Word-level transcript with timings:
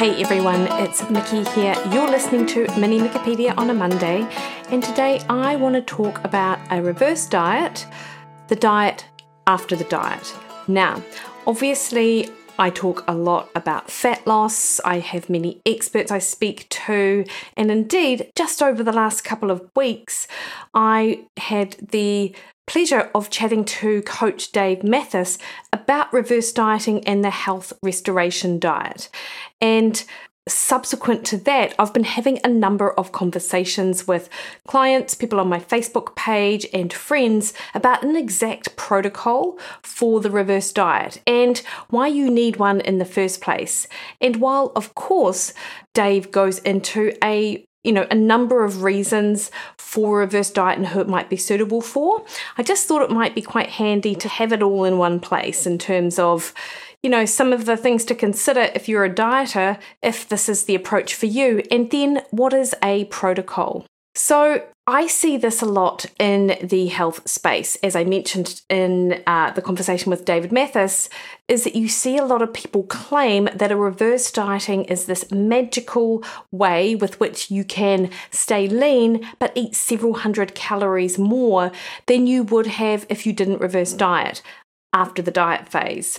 Hey 0.00 0.22
everyone, 0.22 0.62
it's 0.82 1.10
Mikki 1.10 1.44
here. 1.50 1.76
You're 1.92 2.08
listening 2.08 2.46
to 2.46 2.66
Mini 2.78 3.00
Mikkipedia 3.00 3.52
on 3.58 3.68
a 3.68 3.74
Monday, 3.74 4.26
and 4.70 4.82
today 4.82 5.20
I 5.28 5.56
want 5.56 5.74
to 5.74 5.82
talk 5.82 6.24
about 6.24 6.58
a 6.70 6.80
reverse 6.80 7.26
diet, 7.26 7.86
the 8.48 8.56
diet 8.56 9.04
after 9.46 9.76
the 9.76 9.84
diet. 9.84 10.34
Now, 10.66 11.02
obviously, 11.46 12.30
I 12.58 12.70
talk 12.70 13.04
a 13.08 13.14
lot 13.14 13.50
about 13.54 13.90
fat 13.90 14.26
loss. 14.26 14.80
I 14.86 15.00
have 15.00 15.28
many 15.28 15.60
experts 15.66 16.10
I 16.10 16.18
speak 16.18 16.66
to, 16.70 17.26
and 17.54 17.70
indeed, 17.70 18.30
just 18.34 18.62
over 18.62 18.82
the 18.82 18.92
last 18.92 19.22
couple 19.22 19.50
of 19.50 19.70
weeks, 19.76 20.26
I 20.72 21.26
had 21.36 21.72
the 21.90 22.34
pleasure 22.70 23.10
of 23.16 23.30
chatting 23.30 23.64
to 23.64 24.00
Coach 24.02 24.52
Dave 24.52 24.84
Mathis 24.84 25.38
about 25.72 26.12
reverse 26.12 26.52
dieting 26.52 27.04
and 27.04 27.24
the 27.24 27.30
health 27.30 27.72
restoration 27.82 28.60
diet. 28.60 29.08
And 29.60 30.04
subsequent 30.46 31.26
to 31.26 31.36
that, 31.38 31.74
I've 31.80 31.92
been 31.92 32.04
having 32.04 32.38
a 32.44 32.48
number 32.48 32.92
of 32.92 33.10
conversations 33.10 34.06
with 34.06 34.28
clients, 34.68 35.16
people 35.16 35.40
on 35.40 35.48
my 35.48 35.58
Facebook 35.58 36.14
page, 36.14 36.64
and 36.72 36.92
friends 36.92 37.54
about 37.74 38.04
an 38.04 38.14
exact 38.14 38.76
protocol 38.76 39.58
for 39.82 40.20
the 40.20 40.30
reverse 40.30 40.70
diet 40.70 41.20
and 41.26 41.58
why 41.88 42.06
you 42.06 42.30
need 42.30 42.58
one 42.58 42.80
in 42.80 42.98
the 42.98 43.04
first 43.04 43.40
place. 43.40 43.88
And 44.20 44.36
while, 44.36 44.70
of 44.76 44.94
course, 44.94 45.54
Dave 45.92 46.30
goes 46.30 46.60
into 46.60 47.12
a 47.24 47.66
you 47.84 47.92
know, 47.92 48.06
a 48.10 48.14
number 48.14 48.64
of 48.64 48.82
reasons 48.82 49.50
for 49.78 50.18
reverse 50.18 50.50
diet 50.50 50.78
and 50.78 50.88
who 50.88 51.00
it 51.00 51.08
might 51.08 51.30
be 51.30 51.36
suitable 51.36 51.80
for. 51.80 52.24
I 52.58 52.62
just 52.62 52.86
thought 52.86 53.02
it 53.02 53.10
might 53.10 53.34
be 53.34 53.42
quite 53.42 53.70
handy 53.70 54.14
to 54.16 54.28
have 54.28 54.52
it 54.52 54.62
all 54.62 54.84
in 54.84 54.98
one 54.98 55.20
place 55.20 55.66
in 55.66 55.78
terms 55.78 56.18
of, 56.18 56.52
you 57.02 57.08
know, 57.08 57.24
some 57.24 57.52
of 57.52 57.64
the 57.64 57.76
things 57.76 58.04
to 58.06 58.14
consider 58.14 58.70
if 58.74 58.88
you're 58.88 59.04
a 59.04 59.14
dieter, 59.14 59.78
if 60.02 60.28
this 60.28 60.48
is 60.48 60.64
the 60.64 60.74
approach 60.74 61.14
for 61.14 61.26
you, 61.26 61.62
and 61.70 61.90
then 61.90 62.22
what 62.30 62.52
is 62.52 62.74
a 62.82 63.06
protocol. 63.06 63.86
So, 64.14 64.66
I 64.90 65.06
see 65.06 65.36
this 65.36 65.62
a 65.62 65.66
lot 65.66 66.06
in 66.18 66.58
the 66.60 66.88
health 66.88 67.28
space, 67.28 67.76
as 67.76 67.94
I 67.94 68.02
mentioned 68.02 68.60
in 68.68 69.22
uh, 69.24 69.52
the 69.52 69.62
conversation 69.62 70.10
with 70.10 70.24
David 70.24 70.50
Mathis, 70.50 71.08
is 71.46 71.62
that 71.62 71.76
you 71.76 71.88
see 71.88 72.16
a 72.16 72.24
lot 72.24 72.42
of 72.42 72.52
people 72.52 72.82
claim 72.84 73.48
that 73.54 73.70
a 73.70 73.76
reverse 73.76 74.32
dieting 74.32 74.84
is 74.86 75.04
this 75.04 75.30
magical 75.30 76.24
way 76.50 76.96
with 76.96 77.20
which 77.20 77.52
you 77.52 77.62
can 77.62 78.10
stay 78.32 78.66
lean 78.66 79.28
but 79.38 79.52
eat 79.54 79.76
several 79.76 80.14
hundred 80.14 80.56
calories 80.56 81.16
more 81.16 81.70
than 82.06 82.26
you 82.26 82.42
would 82.42 82.66
have 82.66 83.06
if 83.08 83.24
you 83.24 83.32
didn't 83.32 83.60
reverse 83.60 83.92
diet 83.92 84.42
after 84.92 85.22
the 85.22 85.30
diet 85.30 85.68
phase. 85.68 86.18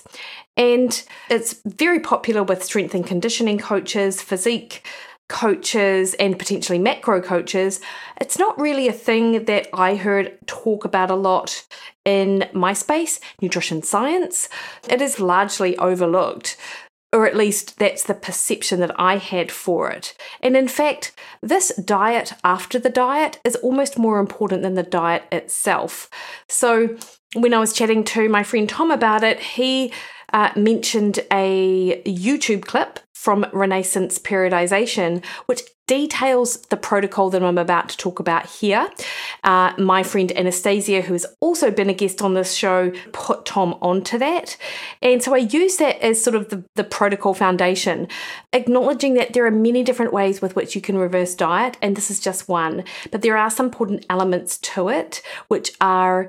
And 0.55 1.03
it's 1.29 1.59
very 1.65 1.99
popular 1.99 2.43
with 2.43 2.63
strength 2.63 2.93
and 2.93 3.05
conditioning 3.05 3.57
coaches, 3.57 4.21
physique 4.21 4.85
coaches 5.31 6.13
and 6.15 6.37
potentially 6.37 6.77
macro 6.77 7.21
coaches, 7.21 7.79
it's 8.19 8.37
not 8.37 8.59
really 8.59 8.89
a 8.89 8.93
thing 8.93 9.45
that 9.45 9.69
I 9.73 9.95
heard 9.95 10.37
talk 10.45 10.83
about 10.83 11.09
a 11.09 11.15
lot 11.15 11.65
in 12.03 12.49
my 12.51 12.73
space, 12.73 13.21
nutrition 13.41 13.81
science. 13.81 14.49
It 14.89 15.01
is 15.01 15.21
largely 15.21 15.77
overlooked. 15.77 16.57
Or 17.13 17.25
at 17.25 17.35
least 17.35 17.77
that's 17.79 18.03
the 18.03 18.13
perception 18.13 18.79
that 18.81 18.97
I 18.99 19.17
had 19.17 19.51
for 19.51 19.89
it. 19.89 20.15
And 20.41 20.55
in 20.55 20.67
fact, 20.67 21.13
this 21.41 21.73
diet 21.75 22.33
after 22.43 22.79
the 22.79 22.89
diet 22.89 23.39
is 23.43 23.57
almost 23.57 23.97
more 23.97 24.19
important 24.19 24.61
than 24.61 24.75
the 24.75 24.83
diet 24.83 25.23
itself. 25.31 26.09
So, 26.47 26.97
when 27.35 27.53
I 27.53 27.59
was 27.59 27.73
chatting 27.73 28.03
to 28.05 28.29
my 28.29 28.43
friend 28.43 28.67
Tom 28.67 28.91
about 28.91 29.23
it, 29.23 29.39
he 29.39 29.91
uh, 30.33 30.51
mentioned 30.55 31.19
a 31.31 32.01
YouTube 32.05 32.65
clip 32.65 32.99
from 33.21 33.45
Renaissance 33.53 34.17
Periodization, 34.17 35.23
which 35.45 35.61
details 35.85 36.57
the 36.69 36.75
protocol 36.77 37.29
that 37.29 37.43
I'm 37.43 37.59
about 37.59 37.89
to 37.89 37.97
talk 37.97 38.19
about 38.19 38.47
here. 38.47 38.89
Uh, 39.43 39.73
my 39.77 40.01
friend 40.01 40.31
Anastasia, 40.35 41.01
who 41.01 41.13
has 41.13 41.27
also 41.39 41.69
been 41.69 41.87
a 41.87 41.93
guest 41.93 42.23
on 42.23 42.33
this 42.33 42.55
show, 42.55 42.91
put 43.11 43.45
Tom 43.45 43.77
onto 43.79 44.17
that. 44.17 44.57
And 45.03 45.21
so 45.21 45.35
I 45.35 45.37
use 45.37 45.77
that 45.77 46.03
as 46.03 46.23
sort 46.23 46.35
of 46.35 46.49
the, 46.49 46.63
the 46.75 46.83
protocol 46.83 47.35
foundation, 47.35 48.07
acknowledging 48.53 49.13
that 49.13 49.33
there 49.33 49.45
are 49.45 49.51
many 49.51 49.83
different 49.83 50.13
ways 50.13 50.41
with 50.41 50.55
which 50.55 50.73
you 50.73 50.81
can 50.81 50.97
reverse 50.97 51.35
diet, 51.35 51.77
and 51.79 51.95
this 51.95 52.09
is 52.09 52.19
just 52.19 52.49
one. 52.49 52.83
But 53.11 53.21
there 53.21 53.37
are 53.37 53.51
some 53.51 53.67
important 53.67 54.03
elements 54.09 54.57
to 54.59 54.89
it, 54.89 55.21
which 55.47 55.73
are 55.79 56.27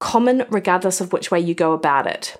common 0.00 0.44
regardless 0.50 1.00
of 1.00 1.12
which 1.12 1.30
way 1.30 1.38
you 1.38 1.54
go 1.54 1.72
about 1.72 2.08
it. 2.08 2.36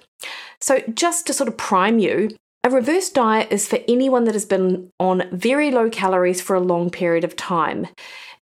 So, 0.61 0.81
just 0.93 1.29
to 1.29 1.33
sort 1.33 1.49
of 1.49 1.57
prime 1.57 2.01
you, 2.01 2.31
a 2.67 2.71
reverse 2.71 3.11
diet 3.11 3.53
is 3.53 3.69
for 3.69 3.79
anyone 3.87 4.25
that 4.25 4.35
has 4.35 4.45
been 4.45 4.91
on 4.99 5.29
very 5.31 5.71
low 5.71 5.89
calories 5.89 6.41
for 6.41 6.57
a 6.57 6.61
long 6.61 6.91
period 6.91 7.23
of 7.23 7.37
time. 7.37 7.87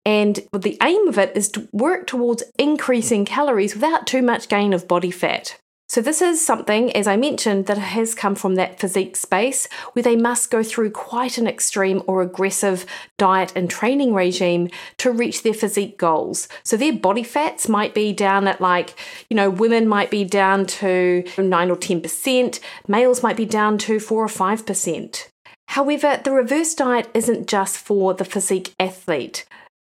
And 0.07 0.41
the 0.51 0.79
aim 0.83 1.09
of 1.09 1.19
it 1.19 1.37
is 1.37 1.51
to 1.51 1.69
work 1.73 2.07
towards 2.07 2.43
increasing 2.59 3.27
calories 3.27 3.75
without 3.75 4.07
too 4.07 4.23
much 4.23 4.49
gain 4.49 4.73
of 4.73 4.89
body 4.89 5.11
fat. 5.11 5.61
So, 5.95 6.01
this 6.01 6.21
is 6.21 6.45
something, 6.45 6.91
as 6.97 7.07
I 7.07 7.17
mentioned, 7.17 7.67
that 7.67 7.79
has 7.79 8.17
come 8.17 8.35
from 8.35 8.57
that 8.57 8.81
physique 8.81 9.15
space 9.15 9.69
where 9.93 10.03
they 10.03 10.17
must 10.17 10.51
go 10.51 10.65
through 10.65 10.91
quite 10.91 11.39
an 11.39 11.47
extreme 11.47 12.03
or 12.09 12.21
aggressive 12.21 12.85
diet 13.17 13.53
and 13.55 13.71
training 13.71 14.13
regime 14.13 14.71
to 14.99 15.13
reach 15.13 15.45
their 15.45 15.55
physique 15.55 15.97
goals. 15.97 16.49
So, 16.65 16.77
their 16.77 16.95
body 16.95 17.23
fats 17.23 17.69
might 17.69 17.95
be 17.95 18.13
down 18.13 18.49
at 18.49 18.61
like, 18.61 18.99
you 19.31 19.37
know, 19.37 19.49
women 19.49 19.87
might 19.87 20.11
be 20.11 20.25
down 20.25 20.67
to 20.83 21.23
9 21.39 21.71
or 21.71 21.77
10%, 21.77 22.59
males 22.89 23.23
might 23.23 23.37
be 23.37 23.47
down 23.47 23.79
to 23.79 24.01
4 24.01 24.25
or 24.25 24.27
5%. 24.27 25.29
However, 25.69 26.21
the 26.25 26.33
reverse 26.33 26.75
diet 26.75 27.09
isn't 27.15 27.47
just 27.47 27.79
for 27.79 28.15
the 28.15 28.25
physique 28.25 28.75
athlete. 28.81 29.47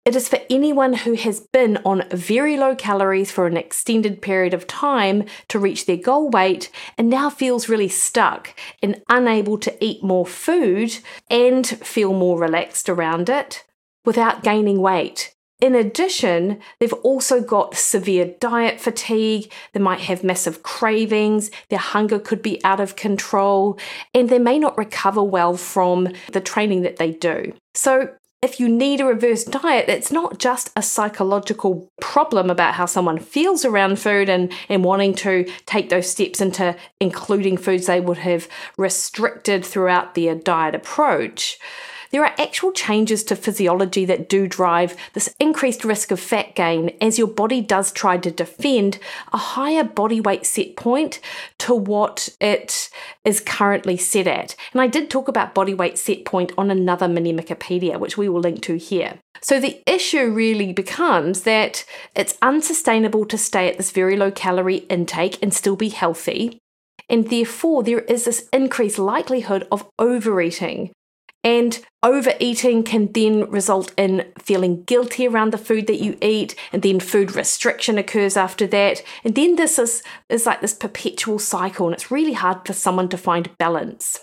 It 0.05 0.17
is 0.17 0.29
for 0.29 0.41
anyone 0.51 0.95
who 0.95 1.15
has 1.15 1.39
been 1.39 1.79
on 1.85 2.09
very 2.11 2.57
low 2.57 2.75
calories 2.75 3.31
for 3.31 3.47
an 3.47 3.57
extended 3.57 4.21
period 4.21 4.53
of 4.53 4.67
time 4.67 5.25
to 5.47 5.61
reach 5.61 5.87
their 5.87 5.97
goal 5.97 6.29
weight 6.29 6.73
and 6.99 7.09
now 7.09 7.31
feels 7.31 7.69
really 7.69 7.89
stuck 7.89 8.53
and 8.83 9.01
unable 9.09 9.59
to 9.59 9.85
eat 9.85 10.03
more 10.03 10.27
food 10.27 10.99
and 11.31 11.65
feel 11.67 12.13
more 12.13 12.37
relaxed 12.37 12.89
around 12.89 13.29
it 13.29 13.63
without 14.05 14.43
gaining 14.43 14.81
weight. 14.81 15.37
In 15.61 15.77
addition, 15.77 16.59
they've 16.81 16.93
also 16.93 17.41
got 17.41 17.77
severe 17.77 18.35
diet 18.41 18.81
fatigue, 18.81 19.53
they 19.73 19.79
might 19.79 20.01
have 20.01 20.25
massive 20.25 20.65
cravings, 20.65 21.53
their 21.69 21.79
hunger 21.79 22.19
could 22.19 22.43
be 22.43 22.63
out 22.65 22.81
of 22.81 22.97
control, 22.97 23.79
and 24.13 24.29
they 24.29 24.41
may 24.41 24.59
not 24.59 24.77
recover 24.77 25.23
well 25.23 25.57
from 25.57 26.09
the 26.33 26.41
training 26.41 26.83
that 26.83 26.97
they 26.97 27.13
do. 27.13 27.53
So, 27.75 28.09
if 28.43 28.59
you 28.59 28.69
need 28.69 29.01
a 29.01 29.05
reverse 29.05 29.45
diet, 29.45 29.89
it's 29.89 30.11
not 30.11 30.39
just 30.39 30.73
a 30.75 30.83
psychological 30.83 31.89
problem 32.01 32.51
about 32.51 32.75
how 32.75 32.87
someone 32.87 33.19
feels 33.19 33.65
around 33.65 34.01
food 34.01 34.29
and, 34.29 34.53
and 34.69 34.85
wanting 34.85 35.15
to 35.15 35.45
take 35.65 35.89
those 35.89 36.11
steps 36.11 36.41
into 36.41 36.77
including 37.01 37.57
foods 37.57 37.87
they 37.87 38.01
would 38.01 38.19
have 38.19 38.49
restricted 38.77 39.65
throughout 39.65 40.15
their 40.15 40.35
diet 40.35 40.75
approach 40.75 41.59
there 42.13 42.25
are 42.25 42.35
actual 42.39 42.73
changes 42.73 43.25
to 43.25 43.37
physiology 43.37 44.05
that 44.05 44.29
do 44.29 44.47
drive 44.47 44.97
this 45.15 45.35
increased 45.41 45.85
risk 45.85 46.11
of 46.11 46.21
fat 46.21 46.55
gain 46.55 46.95
as 47.01 47.19
your 47.19 47.27
body 47.27 47.61
does 47.61 47.91
try 47.91 48.19
to 48.19 48.31
defend 48.31 48.99
a 49.33 49.39
higher 49.39 49.83
body 49.83 50.21
weight 50.21 50.47
set 50.47 50.77
point 50.77 51.21
to 51.59 51.75
what 51.75 52.29
it 52.41 52.91
is 53.25 53.41
currently 53.41 53.97
set 53.97 54.27
at. 54.27 54.55
And 54.73 54.81
I 54.81 54.87
did 54.87 55.11
talk 55.11 55.27
about 55.27 55.55
body 55.55 55.75
weight 55.75 55.99
set 55.99 56.25
point 56.25 56.53
on 56.57 56.71
another 56.71 57.09
mini 57.09 57.33
Mikkipedia, 57.33 57.99
which 57.99 58.17
we 58.17 58.29
will 58.29 58.41
link 58.41 58.63
to 58.63 58.77
here. 58.77 59.19
So 59.41 59.59
the 59.59 59.83
issue 59.87 60.31
really 60.31 60.73
becomes 60.73 61.43
that 61.43 61.85
it's 62.15 62.39
unsustainable 62.43 63.25
to 63.27 63.39
stay 63.39 63.69
at 63.69 63.79
this 63.79 63.91
very 63.91 64.17
low 64.17 64.31
calorie 64.31 64.87
intake 64.89 65.39
and 65.43 65.53
still 65.53 65.77
be 65.77 65.89
healthy. 65.89 66.59
And 67.09 67.29
therefore, 67.29 67.83
there 67.83 68.01
is 68.01 68.25
this 68.25 68.49
increased 68.53 68.99
likelihood 68.99 69.67
of 69.73 69.89
overeating, 69.99 70.93
and 71.45 71.85
overeating 72.03 72.83
can 72.83 73.11
then 73.13 73.51
result 73.51 73.93
in 73.97 74.31
feeling 74.39 74.83
guilty 74.85 75.27
around 75.27 75.53
the 75.53 75.59
food 75.59 75.87
that 75.87 76.03
you 76.03 76.17
eat, 76.23 76.55
and 76.73 76.83
then 76.83 77.01
food 77.01 77.35
restriction 77.35 77.99
occurs 77.99 78.37
after 78.37 78.67
that. 78.69 79.03
And 79.25 79.35
then 79.35 79.57
this 79.57 79.79
is, 79.79 80.03
is 80.29 80.47
like 80.47 80.61
this 80.61 80.75
perpetual 80.75 81.39
cycle, 81.39 81.87
and 81.87 81.95
it's 81.95 82.11
really 82.11 82.35
hard 82.35 82.67
for 82.67 82.73
someone 82.73 83.09
to 83.11 83.17
find 83.17 83.57
balance. 83.59 84.21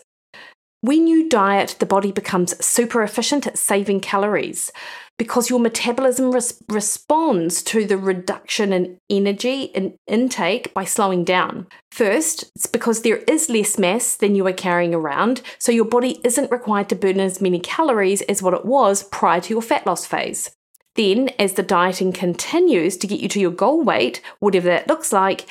When 0.82 1.08
you 1.08 1.28
diet, 1.28 1.76
the 1.80 1.86
body 1.86 2.14
becomes 2.14 2.66
super 2.66 3.04
efficient 3.04 3.46
at 3.46 3.58
saving 3.58 4.00
calories 4.00 4.72
because 5.18 5.50
your 5.50 5.60
metabolism 5.60 6.32
res- 6.32 6.64
responds 6.70 7.62
to 7.64 7.86
the 7.86 7.98
reduction 7.98 8.72
in 8.72 8.98
energy 9.10 9.76
and 9.76 9.96
intake 10.08 10.74
by 10.74 10.86
slowing 10.86 11.26
down. 11.26 11.68
First, 11.92 12.50
it's 12.56 12.66
because 12.66 13.02
there 13.02 13.18
is 13.18 13.50
less 13.50 13.78
mass 13.78 14.16
than 14.16 14.36
you 14.36 14.48
are 14.48 14.54
carrying 14.54 14.96
around, 14.96 15.42
so 15.58 15.74
your 15.74 15.84
body 15.84 16.22
isn't 16.24 16.50
required 16.50 16.88
to 16.90 16.96
burn 16.96 17.20
as 17.20 17.42
many 17.42 17.60
calories 17.60 18.22
as 18.22 18.42
what 18.42 18.54
it 18.54 18.66
was 18.66 19.04
prior 19.04 19.42
to 19.42 19.54
your 19.54 19.62
fat 19.62 19.86
loss 19.86 20.06
phase. 20.06 20.50
Then, 20.96 21.30
as 21.38 21.54
the 21.54 21.64
dieting 21.64 22.14
continues 22.14 22.96
to 22.98 23.08
get 23.08 23.20
you 23.20 23.28
to 23.30 23.40
your 23.40 23.52
goal 23.52 23.84
weight, 23.84 24.22
whatever 24.40 24.70
that 24.70 24.88
looks 24.88 25.12
like, 25.12 25.46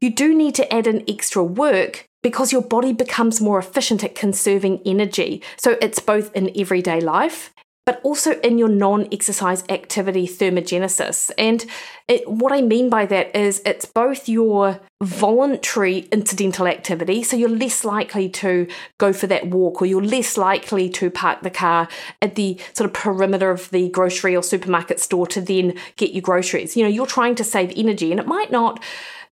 you 0.00 0.08
do 0.08 0.34
need 0.34 0.54
to 0.54 0.72
add 0.72 0.86
in 0.86 1.04
extra 1.06 1.44
work 1.44 2.06
because 2.22 2.52
your 2.52 2.62
body 2.62 2.92
becomes 2.92 3.40
more 3.40 3.58
efficient 3.58 4.04
at 4.04 4.14
conserving 4.14 4.80
energy. 4.84 5.42
So 5.56 5.76
it's 5.80 5.98
both 5.98 6.34
in 6.34 6.50
everyday 6.58 7.00
life 7.00 7.52
but 7.90 8.00
also 8.04 8.38
in 8.40 8.56
your 8.56 8.68
non 8.68 9.08
exercise 9.10 9.64
activity 9.68 10.24
thermogenesis. 10.24 11.30
And 11.36 11.64
it, 12.06 12.28
what 12.30 12.52
I 12.52 12.60
mean 12.60 12.88
by 12.88 13.04
that 13.06 13.34
is 13.34 13.60
it's 13.64 13.84
both 13.84 14.28
your 14.28 14.78
voluntary 15.02 16.00
incidental 16.12 16.68
activity, 16.68 17.24
so 17.24 17.36
you're 17.36 17.48
less 17.48 17.84
likely 17.84 18.28
to 18.28 18.68
go 18.98 19.12
for 19.12 19.26
that 19.28 19.48
walk 19.48 19.82
or 19.82 19.86
you're 19.86 20.04
less 20.04 20.36
likely 20.36 20.88
to 20.90 21.10
park 21.10 21.42
the 21.42 21.50
car 21.50 21.88
at 22.22 22.36
the 22.36 22.60
sort 22.74 22.88
of 22.88 22.94
perimeter 22.94 23.50
of 23.50 23.68
the 23.70 23.88
grocery 23.88 24.36
or 24.36 24.42
supermarket 24.44 25.00
store 25.00 25.26
to 25.26 25.40
then 25.40 25.74
get 25.96 26.12
your 26.12 26.22
groceries. 26.22 26.76
You 26.76 26.84
know, 26.84 26.88
you're 26.88 27.06
trying 27.06 27.34
to 27.34 27.44
save 27.44 27.72
energy 27.74 28.12
and 28.12 28.20
it 28.20 28.26
might 28.26 28.52
not 28.52 28.80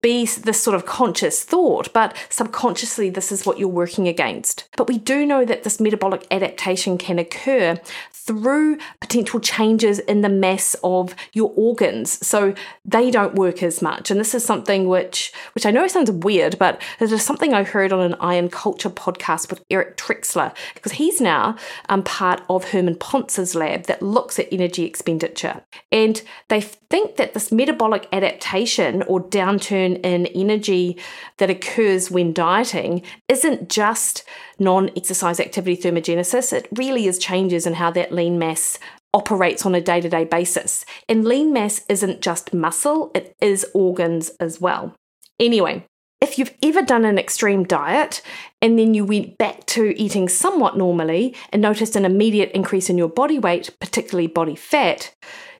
be 0.02 0.26
this 0.26 0.60
sort 0.60 0.74
of 0.74 0.84
conscious 0.84 1.42
thought, 1.44 1.92
but 1.92 2.16
subconsciously, 2.28 3.08
this 3.08 3.32
is 3.32 3.46
what 3.46 3.58
you're 3.58 3.68
working 3.68 4.08
against. 4.08 4.68
But 4.76 4.88
we 4.88 4.98
do 4.98 5.24
know 5.24 5.44
that 5.44 5.62
this 5.62 5.80
metabolic 5.80 6.26
adaptation 6.30 6.98
can 6.98 7.18
occur 7.18 7.80
through 8.12 8.78
potential 9.00 9.40
changes 9.40 9.98
in 9.98 10.20
the 10.20 10.28
mass 10.28 10.76
of 10.84 11.14
your 11.32 11.52
organs. 11.56 12.24
So 12.24 12.54
they 12.84 13.10
don't 13.10 13.34
work 13.34 13.62
as 13.62 13.82
much. 13.82 14.10
And 14.10 14.20
this 14.20 14.34
is 14.34 14.44
something 14.44 14.88
which 14.88 15.32
which 15.54 15.66
I 15.66 15.70
know 15.70 15.86
sounds 15.88 16.10
weird 16.10 16.58
but 16.58 16.80
it 17.00 17.10
is 17.10 17.22
something 17.22 17.52
I 17.52 17.64
heard 17.64 17.92
on 17.92 18.00
an 18.00 18.14
Iron 18.20 18.48
Culture 18.48 18.90
podcast 18.90 19.50
with 19.50 19.64
Eric 19.70 19.96
Trexler 19.96 20.54
because 20.74 20.92
he's 20.92 21.20
now 21.20 21.56
um, 21.88 22.02
part 22.02 22.42
of 22.48 22.70
Herman 22.70 22.96
Pontzer's 22.96 23.54
lab 23.54 23.84
that 23.84 24.02
looks 24.02 24.38
at 24.38 24.48
energy 24.52 24.84
expenditure. 24.84 25.62
And 25.90 26.22
they 26.48 26.60
think 26.60 27.16
that 27.16 27.34
this 27.34 27.50
metabolic 27.50 28.08
adaptation 28.12 29.02
or 29.04 29.20
downturn 29.20 29.91
in 29.96 30.26
energy 30.28 30.98
that 31.38 31.50
occurs 31.50 32.10
when 32.10 32.32
dieting 32.32 33.02
isn't 33.28 33.68
just 33.68 34.24
non 34.58 34.90
exercise 34.96 35.40
activity 35.40 35.76
thermogenesis, 35.76 36.52
it 36.52 36.68
really 36.76 37.06
is 37.06 37.18
changes 37.18 37.66
in 37.66 37.74
how 37.74 37.90
that 37.90 38.12
lean 38.12 38.38
mass 38.38 38.78
operates 39.14 39.66
on 39.66 39.74
a 39.74 39.80
day 39.80 40.00
to 40.00 40.08
day 40.08 40.24
basis. 40.24 40.84
And 41.08 41.24
lean 41.24 41.52
mass 41.52 41.82
isn't 41.88 42.22
just 42.22 42.54
muscle, 42.54 43.10
it 43.14 43.34
is 43.40 43.66
organs 43.74 44.30
as 44.40 44.60
well. 44.60 44.94
Anyway, 45.38 45.84
if 46.20 46.38
you've 46.38 46.54
ever 46.62 46.82
done 46.82 47.04
an 47.04 47.18
extreme 47.18 47.64
diet 47.64 48.22
and 48.60 48.78
then 48.78 48.94
you 48.94 49.04
went 49.04 49.38
back 49.38 49.66
to 49.66 49.92
eating 50.00 50.28
somewhat 50.28 50.76
normally 50.76 51.34
and 51.52 51.60
noticed 51.60 51.96
an 51.96 52.04
immediate 52.04 52.52
increase 52.52 52.88
in 52.88 52.96
your 52.96 53.08
body 53.08 53.40
weight, 53.40 53.70
particularly 53.80 54.28
body 54.28 54.54
fat, 54.54 55.12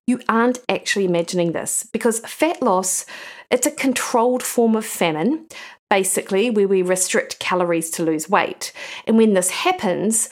you 0.06 0.20
aren't 0.28 0.60
actually 0.68 1.04
imagining 1.04 1.50
this 1.50 1.84
because 1.92 2.20
fat 2.20 2.62
loss 2.62 3.06
it's 3.52 3.66
a 3.66 3.70
controlled 3.70 4.42
form 4.42 4.74
of 4.74 4.84
famine 4.84 5.46
basically 5.90 6.48
where 6.48 6.66
we 6.66 6.80
restrict 6.80 7.38
calories 7.38 7.90
to 7.90 8.02
lose 8.02 8.26
weight. 8.26 8.72
And 9.06 9.18
when 9.18 9.34
this 9.34 9.50
happens, 9.50 10.30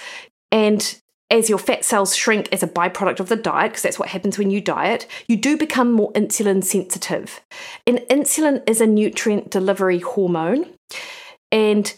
and 0.51 0.99
as 1.31 1.51
your 1.51 1.59
fat 1.59 1.85
cells 1.85 2.17
shrink 2.17 2.49
as 2.51 2.63
a 2.63 2.67
byproduct 2.67 3.21
of 3.21 3.29
the 3.29 3.37
diet, 3.37 3.73
because 3.73 3.83
that's 3.83 3.99
what 3.99 4.09
happens 4.09 4.39
when 4.39 4.51
you 4.51 4.63
diet, 4.63 5.07
you 5.29 5.37
do 5.37 5.59
become 5.59 5.93
more 5.93 6.11
insulin 6.15 6.65
sensitive. 6.65 7.43
And 7.87 7.99
insulin 8.11 8.63
is 8.67 8.81
a 8.81 8.87
nutrient 8.87 9.51
delivery 9.51 9.99
hormone, 9.99 10.65
and 11.53 11.95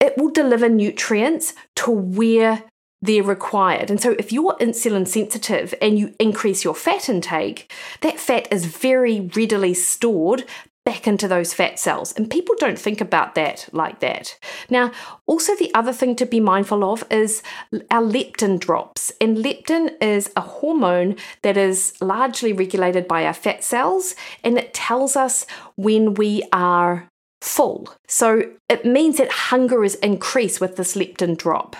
it 0.00 0.18
will 0.18 0.30
deliver 0.30 0.68
nutrients 0.68 1.54
to 1.76 1.92
where 1.92 2.64
they're 3.02 3.22
required. 3.22 3.90
And 3.90 4.00
so, 4.00 4.16
if 4.18 4.32
you're 4.32 4.56
insulin 4.60 5.06
sensitive 5.06 5.74
and 5.80 5.98
you 5.98 6.14
increase 6.18 6.64
your 6.64 6.74
fat 6.74 7.08
intake, 7.08 7.72
that 8.00 8.18
fat 8.18 8.48
is 8.50 8.66
very 8.66 9.30
readily 9.36 9.74
stored 9.74 10.44
back 10.86 11.08
into 11.08 11.26
those 11.26 11.52
fat 11.52 11.78
cells. 11.80 12.12
And 12.12 12.30
people 12.30 12.54
don't 12.58 12.78
think 12.78 13.00
about 13.00 13.34
that 13.34 13.68
like 13.72 13.98
that. 14.00 14.38
Now, 14.70 14.92
also, 15.26 15.54
the 15.56 15.74
other 15.74 15.92
thing 15.92 16.14
to 16.16 16.24
be 16.24 16.38
mindful 16.38 16.84
of 16.84 17.04
is 17.10 17.42
our 17.90 18.00
leptin 18.02 18.60
drops. 18.60 19.12
And 19.20 19.36
leptin 19.36 20.00
is 20.00 20.30
a 20.36 20.40
hormone 20.40 21.16
that 21.42 21.56
is 21.56 21.92
largely 22.00 22.52
regulated 22.52 23.08
by 23.08 23.26
our 23.26 23.34
fat 23.34 23.64
cells, 23.64 24.14
and 24.44 24.56
it 24.56 24.72
tells 24.72 25.16
us 25.16 25.44
when 25.74 26.14
we 26.14 26.44
are 26.52 27.08
full. 27.42 27.92
So 28.06 28.52
it 28.68 28.86
means 28.86 29.18
that 29.18 29.30
hunger 29.30 29.84
is 29.84 29.96
increased 29.96 30.60
with 30.60 30.76
this 30.76 30.96
leptin 30.96 31.36
drop. 31.36 31.76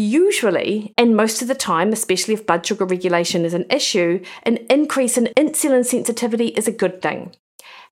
Usually, 0.00 0.94
and 0.96 1.14
most 1.14 1.42
of 1.42 1.48
the 1.48 1.54
time, 1.54 1.92
especially 1.92 2.32
if 2.32 2.46
blood 2.46 2.64
sugar 2.64 2.86
regulation 2.86 3.44
is 3.44 3.52
an 3.52 3.66
issue, 3.68 4.24
an 4.44 4.56
increase 4.70 5.18
in 5.18 5.26
insulin 5.36 5.84
sensitivity 5.84 6.46
is 6.46 6.66
a 6.66 6.72
good 6.72 7.02
thing. 7.02 7.34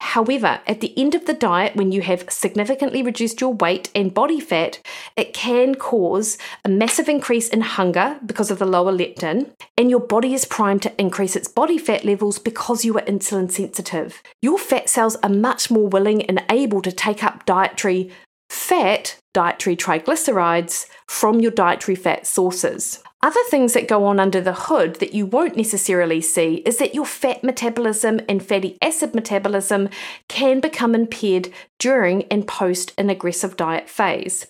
However, 0.00 0.60
at 0.66 0.81
the 0.81 0.99
end 0.99 1.14
of 1.14 1.26
the 1.26 1.34
diet, 1.34 1.76
when 1.76 1.93
you 1.93 2.00
have 2.00 2.25
significantly 2.31 3.02
reduced 3.02 3.43
your 3.43 3.52
weight 3.52 3.90
and 3.94 4.14
body 4.14 4.40
fat, 4.40 4.81
it 5.16 5.34
can 5.34 5.75
cause 5.75 6.38
a 6.64 6.70
massive 6.70 7.10
increase 7.10 7.50
in 7.50 7.60
hunger 7.60 8.19
because 8.25 8.50
of 8.50 8.58
the 8.58 8.64
lower 8.64 8.93
leptin, 8.93 9.50
and 9.76 9.90
your 9.90 10.00
body 10.00 10.32
is 10.32 10.46
primed 10.46 10.81
to 10.84 10.99
increase 10.99 11.37
its 11.37 11.49
body 11.49 11.76
fat 11.76 12.06
levels 12.06 12.38
because 12.38 12.87
you 12.87 12.96
are 12.96 13.02
insulin 13.02 13.50
sensitive. 13.50 14.22
Your 14.40 14.56
fat 14.56 14.88
cells 14.88 15.16
are 15.16 15.28
much 15.28 15.70
more 15.70 15.88
willing 15.88 16.25
and 16.25 16.43
able 16.49 16.81
to 16.81 16.90
take 16.90 17.22
up 17.22 17.44
dietary 17.44 18.11
fat, 18.50 19.19
dietary 19.35 19.77
triglycerides, 19.77 20.87
from 21.06 21.41
your 21.41 21.50
dietary 21.50 21.95
fat 21.95 22.27
sources. 22.27 23.03
Other 23.21 23.41
things 23.49 23.73
that 23.73 23.89
go 23.89 24.05
on 24.05 24.21
under 24.21 24.41
the 24.41 24.53
hood 24.53 24.97
that 24.97 25.12
you 25.12 25.27
won't 25.27 25.56
necessarily 25.56 26.21
see 26.21 26.56
is 26.65 26.79
that 26.79 26.95
your 26.95 27.05
fat 27.05 27.43
metabolism 27.43 28.21
and 28.29 28.45
fatty 28.45 28.79
acid 28.81 29.12
metabolism 29.12 29.89
can 30.29 30.61
become 30.61 30.95
impaired 30.95 31.49
during 31.79 32.23
and 32.25 32.47
post 32.47 32.93
an 32.97 33.11
aggressive 33.11 33.56
diet 33.56 33.89
phase. 33.89 34.47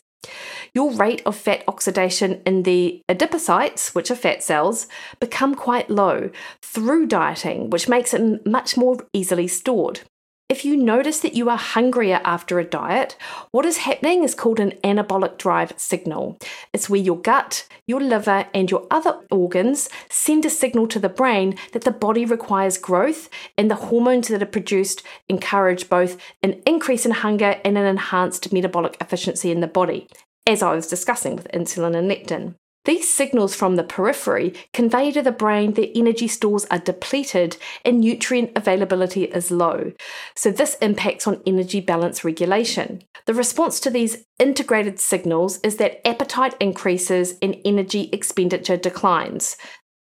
Your 0.74 0.90
rate 0.92 1.22
of 1.24 1.36
fat 1.36 1.64
oxidation 1.66 2.42
in 2.44 2.64
the 2.64 3.00
adipocytes, 3.08 3.94
which 3.94 4.10
are 4.10 4.16
fat 4.16 4.42
cells, 4.42 4.86
become 5.18 5.54
quite 5.54 5.88
low 5.88 6.30
through 6.60 7.06
dieting, 7.06 7.70
which 7.70 7.88
makes 7.88 8.12
it 8.12 8.46
much 8.46 8.76
more 8.76 8.98
easily 9.14 9.48
stored. 9.48 10.00
If 10.48 10.64
you 10.64 10.78
notice 10.78 11.20
that 11.20 11.34
you 11.34 11.50
are 11.50 11.58
hungrier 11.58 12.22
after 12.24 12.58
a 12.58 12.64
diet, 12.64 13.18
what 13.50 13.66
is 13.66 13.78
happening 13.78 14.24
is 14.24 14.34
called 14.34 14.58
an 14.58 14.72
anabolic 14.82 15.36
drive 15.36 15.74
signal. 15.76 16.38
It's 16.72 16.88
where 16.88 16.98
your 16.98 17.20
gut, 17.20 17.68
your 17.86 18.00
liver, 18.00 18.46
and 18.54 18.70
your 18.70 18.86
other 18.90 19.20
organs 19.30 19.90
send 20.08 20.46
a 20.46 20.50
signal 20.50 20.88
to 20.88 20.98
the 20.98 21.10
brain 21.10 21.58
that 21.74 21.84
the 21.84 21.90
body 21.90 22.24
requires 22.24 22.78
growth, 22.78 23.28
and 23.58 23.70
the 23.70 23.74
hormones 23.74 24.28
that 24.28 24.42
are 24.42 24.46
produced 24.46 25.02
encourage 25.28 25.90
both 25.90 26.16
an 26.42 26.62
increase 26.64 27.04
in 27.04 27.12
hunger 27.12 27.60
and 27.62 27.76
an 27.76 27.84
enhanced 27.84 28.50
metabolic 28.50 28.96
efficiency 29.02 29.50
in 29.50 29.60
the 29.60 29.66
body, 29.66 30.08
as 30.46 30.62
I 30.62 30.74
was 30.74 30.86
discussing 30.86 31.36
with 31.36 31.52
insulin 31.52 31.94
and 31.94 32.10
leptin. 32.10 32.54
These 32.88 33.12
signals 33.12 33.54
from 33.54 33.76
the 33.76 33.84
periphery 33.84 34.54
convey 34.72 35.12
to 35.12 35.20
the 35.20 35.30
brain 35.30 35.74
that 35.74 35.94
energy 35.94 36.26
stores 36.26 36.64
are 36.70 36.78
depleted 36.78 37.58
and 37.84 38.00
nutrient 38.00 38.52
availability 38.56 39.24
is 39.24 39.50
low. 39.50 39.92
So, 40.34 40.50
this 40.50 40.74
impacts 40.76 41.26
on 41.26 41.42
energy 41.46 41.82
balance 41.82 42.24
regulation. 42.24 43.02
The 43.26 43.34
response 43.34 43.78
to 43.80 43.90
these 43.90 44.24
integrated 44.38 44.98
signals 44.98 45.60
is 45.60 45.76
that 45.76 46.00
appetite 46.08 46.54
increases 46.60 47.34
and 47.42 47.58
energy 47.62 48.08
expenditure 48.10 48.78
declines 48.78 49.58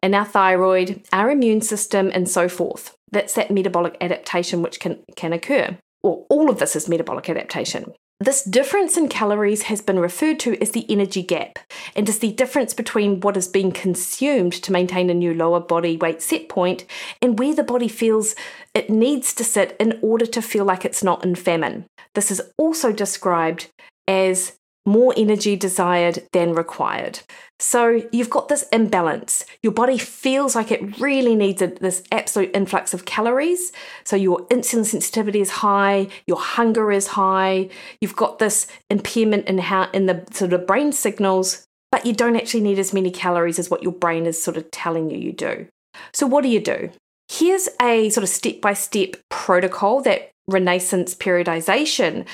in 0.03 0.13
our 0.13 0.27
thyroid, 0.27 1.03
our 1.15 1.31
immune 1.31 1.63
system, 1.63 2.11
and 2.13 2.29
so 2.29 2.47
forth. 2.47 2.95
That's 3.11 3.33
that 3.37 3.51
metabolic 3.51 3.97
adaptation 4.03 4.61
which 4.61 4.81
can, 4.81 5.03
can 5.17 5.33
occur. 5.33 5.79
Or 6.03 6.27
all 6.29 6.51
of 6.51 6.59
this 6.59 6.77
is 6.77 6.91
metabolic 6.91 7.31
adaptation. 7.31 7.95
This 8.19 8.43
difference 8.43 8.97
in 8.97 9.09
calories 9.09 9.65
has 9.65 9.83
been 9.83 9.99
referred 9.99 10.41
to 10.41 10.57
as 10.63 10.71
the 10.71 10.87
energy 10.91 11.23
gap 11.23 11.59
and 11.95 12.09
is 12.09 12.21
the 12.21 12.33
difference 12.33 12.73
between 12.73 13.21
what 13.21 13.37
is 13.37 13.47
being 13.47 13.73
consumed 13.73 14.55
to 14.55 14.73
maintain 14.73 15.11
a 15.11 15.15
new 15.15 15.35
lower 15.35 15.61
body 15.61 15.99
weight 15.99 16.23
set 16.23 16.49
point 16.49 16.87
and 17.21 17.39
where 17.39 17.55
the 17.55 17.63
body 17.63 17.89
feels 17.89 18.35
it 18.73 18.89
needs 18.89 19.35
to 19.35 19.45
sit 19.45 19.77
in 19.79 19.99
order 20.01 20.25
to 20.25 20.41
feel 20.41 20.65
like 20.65 20.87
it's 20.87 21.05
not 21.05 21.27
in 21.27 21.35
famine. 21.35 21.85
This 22.15 22.31
is 22.31 22.41
also 22.57 22.91
described 22.91 23.69
as 24.09 24.57
more 24.87 25.13
energy 25.17 25.57
desired 25.57 26.27
than 26.33 26.55
required. 26.55 27.21
So 27.59 28.03
you've 28.13 28.31
got 28.31 28.49
this 28.49 28.65
imbalance. 28.73 29.45
Your 29.63 29.73
body 29.73 29.99
feels 29.99 30.55
like 30.55 30.71
it 30.71 31.01
really 31.01 31.35
needs 31.35 31.61
a, 31.61 31.69
this 31.69 32.03
absolute 32.13 32.51
influx 32.55 32.95
of 32.95 33.05
calories. 33.05 33.73
So 34.05 34.15
your 34.15 34.47
insulin 34.47 34.87
sensitivity 34.87 35.41
is 35.41 35.51
high, 35.51 36.09
your 36.27 36.39
hunger 36.39 36.93
is 36.93 37.09
high. 37.09 37.69
You've 38.01 38.17
got 38.17 38.39
this 38.39 38.67
impairment 38.89 39.47
in 39.47 39.59
how 39.59 39.91
in 39.93 40.07
the 40.07 40.25
sort 40.33 40.53
of 40.53 40.67
brain 40.67 40.93
signals, 40.93 41.67
but 41.91 42.07
you 42.07 42.13
don't 42.13 42.37
actually 42.37 42.61
need 42.61 42.79
as 42.79 42.95
many 42.95 43.11
calories 43.11 43.59
as 43.59 43.71
what 43.71 43.83
your 43.83 43.93
brain 43.93 44.27
is 44.27 44.43
sort 44.43 44.57
of 44.57 44.71
telling 44.71 45.11
you 45.11 45.19
you 45.19 45.33
do. 45.33 45.67
So 46.13 46.27
what 46.27 46.43
do 46.43 46.49
you 46.49 46.61
do? 46.61 46.91
Here's 47.29 47.69
a 47.83 48.11
sort 48.11 48.23
of 48.23 48.29
step 48.29 48.61
by 48.61 48.75
step 48.75 49.17
protocol 49.31 50.01
that 50.03 50.31
Renaissance 50.49 51.15
periodization 51.15 52.25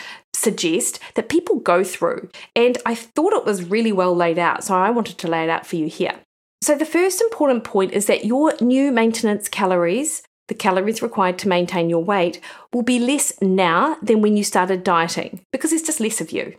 suggest 0.42 0.98
that 1.14 1.28
people 1.28 1.56
go 1.56 1.84
through. 1.84 2.28
And 2.54 2.78
I 2.84 2.94
thought 2.94 3.32
it 3.32 3.44
was 3.44 3.64
really 3.64 3.92
well 3.92 4.14
laid 4.14 4.38
out, 4.38 4.64
so 4.64 4.74
I 4.74 4.90
wanted 4.90 5.18
to 5.18 5.28
lay 5.28 5.44
it 5.44 5.50
out 5.50 5.66
for 5.66 5.76
you 5.76 5.86
here. 5.86 6.14
So, 6.62 6.76
the 6.76 6.84
first 6.84 7.20
important 7.20 7.64
point 7.64 7.92
is 7.92 8.06
that 8.06 8.24
your 8.24 8.54
new 8.60 8.92
maintenance 8.92 9.48
calories, 9.48 10.22
the 10.48 10.54
calories 10.54 11.02
required 11.02 11.38
to 11.38 11.48
maintain 11.48 11.90
your 11.90 12.04
weight, 12.04 12.40
will 12.72 12.82
be 12.82 13.00
less 13.00 13.32
now 13.40 13.96
than 14.02 14.22
when 14.22 14.36
you 14.36 14.44
started 14.44 14.84
dieting 14.84 15.40
because 15.52 15.70
there's 15.70 15.82
just 15.82 16.00
less 16.00 16.20
of 16.20 16.30
you. 16.30 16.54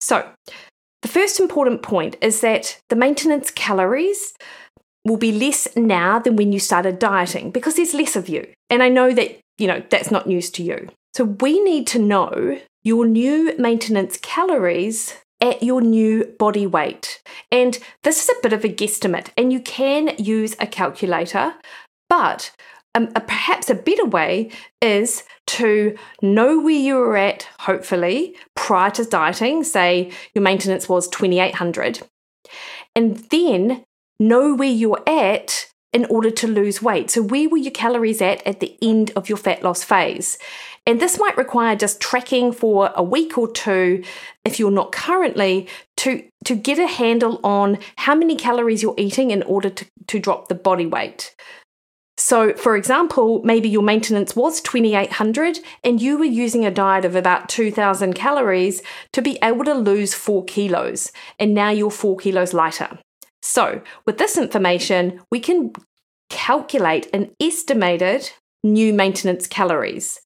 So, 0.00 0.28
the 1.02 1.08
first 1.08 1.38
important 1.38 1.82
point 1.82 2.16
is 2.20 2.40
that 2.40 2.80
the 2.88 2.96
maintenance 2.96 3.50
calories 3.50 4.34
will 5.04 5.16
be 5.16 5.32
less 5.32 5.68
now 5.76 6.18
than 6.18 6.36
when 6.36 6.52
you 6.52 6.58
started 6.58 6.98
dieting 6.98 7.50
because 7.50 7.76
there's 7.76 7.94
less 7.94 8.16
of 8.16 8.28
you. 8.28 8.46
And 8.70 8.82
I 8.82 8.88
know 8.88 9.12
that, 9.12 9.38
you 9.58 9.68
know, 9.68 9.82
that's 9.88 10.10
not 10.10 10.26
news 10.26 10.50
to 10.52 10.62
you. 10.62 10.88
So 11.14 11.24
we 11.24 11.60
need 11.60 11.86
to 11.88 11.98
know 11.98 12.58
your 12.86 13.04
new 13.04 13.52
maintenance 13.58 14.16
calories 14.22 15.16
at 15.40 15.60
your 15.60 15.80
new 15.80 16.24
body 16.38 16.68
weight. 16.68 17.20
And 17.50 17.76
this 18.04 18.22
is 18.22 18.28
a 18.28 18.40
bit 18.42 18.52
of 18.52 18.64
a 18.64 18.68
guesstimate, 18.68 19.30
and 19.36 19.52
you 19.52 19.58
can 19.58 20.14
use 20.18 20.54
a 20.60 20.68
calculator, 20.68 21.54
but 22.08 22.52
um, 22.94 23.08
a, 23.16 23.20
perhaps 23.20 23.68
a 23.68 23.74
better 23.74 24.04
way 24.04 24.52
is 24.80 25.24
to 25.48 25.96
know 26.22 26.60
where 26.60 26.74
you 26.74 26.94
were 26.94 27.16
at, 27.16 27.48
hopefully, 27.58 28.36
prior 28.54 28.92
to 28.92 29.04
dieting. 29.04 29.64
Say 29.64 30.12
your 30.32 30.42
maintenance 30.42 30.88
was 30.88 31.08
2800, 31.08 32.02
and 32.94 33.16
then 33.30 33.82
know 34.20 34.54
where 34.54 34.68
you're 34.68 35.02
at 35.08 35.66
in 35.92 36.04
order 36.04 36.30
to 36.30 36.46
lose 36.46 36.80
weight. 36.80 37.10
So, 37.10 37.22
where 37.22 37.48
were 37.48 37.56
your 37.56 37.72
calories 37.72 38.22
at 38.22 38.46
at 38.46 38.60
the 38.60 38.78
end 38.80 39.10
of 39.16 39.28
your 39.28 39.38
fat 39.38 39.62
loss 39.62 39.82
phase? 39.82 40.38
And 40.86 41.00
this 41.00 41.18
might 41.18 41.36
require 41.36 41.74
just 41.74 42.00
tracking 42.00 42.52
for 42.52 42.92
a 42.94 43.02
week 43.02 43.36
or 43.36 43.50
two 43.50 44.04
if 44.44 44.60
you're 44.60 44.70
not 44.70 44.92
currently 44.92 45.68
to, 45.98 46.22
to 46.44 46.54
get 46.54 46.78
a 46.78 46.86
handle 46.86 47.40
on 47.42 47.78
how 47.96 48.14
many 48.14 48.36
calories 48.36 48.82
you're 48.82 48.94
eating 48.96 49.32
in 49.32 49.42
order 49.42 49.68
to, 49.68 49.86
to 50.06 50.20
drop 50.20 50.46
the 50.48 50.54
body 50.54 50.86
weight. 50.86 51.34
So, 52.18 52.54
for 52.54 52.76
example, 52.76 53.42
maybe 53.44 53.68
your 53.68 53.82
maintenance 53.82 54.34
was 54.34 54.60
2800 54.62 55.58
and 55.84 56.00
you 56.00 56.16
were 56.16 56.24
using 56.24 56.64
a 56.64 56.70
diet 56.70 57.04
of 57.04 57.14
about 57.14 57.48
2000 57.48 58.14
calories 58.14 58.80
to 59.12 59.20
be 59.20 59.38
able 59.42 59.64
to 59.64 59.74
lose 59.74 60.14
four 60.14 60.44
kilos, 60.44 61.12
and 61.38 61.52
now 61.52 61.68
you're 61.68 61.90
four 61.90 62.16
kilos 62.16 62.54
lighter. 62.54 62.98
So, 63.42 63.82
with 64.06 64.16
this 64.16 64.38
information, 64.38 65.20
we 65.30 65.40
can 65.40 65.72
calculate 66.30 67.08
an 67.12 67.32
estimated 67.38 68.30
new 68.64 68.94
maintenance 68.94 69.46
calories. 69.46 70.18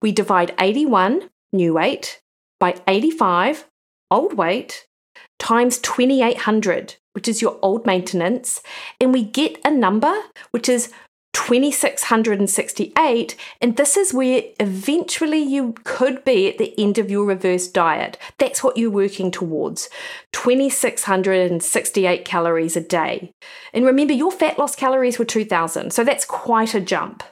We 0.00 0.12
divide 0.12 0.54
81, 0.58 1.30
new 1.52 1.74
weight, 1.74 2.20
by 2.58 2.80
85, 2.86 3.66
old 4.10 4.34
weight, 4.34 4.86
times 5.38 5.78
2800, 5.78 6.96
which 7.12 7.28
is 7.28 7.42
your 7.42 7.58
old 7.62 7.86
maintenance, 7.86 8.62
and 9.00 9.12
we 9.12 9.24
get 9.24 9.58
a 9.64 9.70
number 9.70 10.14
which 10.50 10.68
is 10.68 10.92
2668 11.36 13.36
and 13.60 13.76
this 13.76 13.96
is 13.96 14.14
where 14.14 14.42
eventually 14.58 15.38
you 15.38 15.74
could 15.84 16.24
be 16.24 16.48
at 16.48 16.56
the 16.56 16.74
end 16.80 16.96
of 16.96 17.10
your 17.10 17.26
reverse 17.26 17.68
diet. 17.68 18.16
That's 18.38 18.64
what 18.64 18.78
you're 18.78 18.90
working 18.90 19.30
towards 19.30 19.90
2668 20.32 22.24
calories 22.24 22.74
a 22.74 22.80
day. 22.80 23.32
And 23.74 23.84
remember 23.84 24.14
your 24.14 24.32
fat 24.32 24.58
loss 24.58 24.74
calories 24.74 25.18
were 25.18 25.26
2000 25.26 25.92
so 25.92 26.02
that's 26.02 26.24
quite 26.24 26.74
a 26.74 26.80
jump 26.80 27.22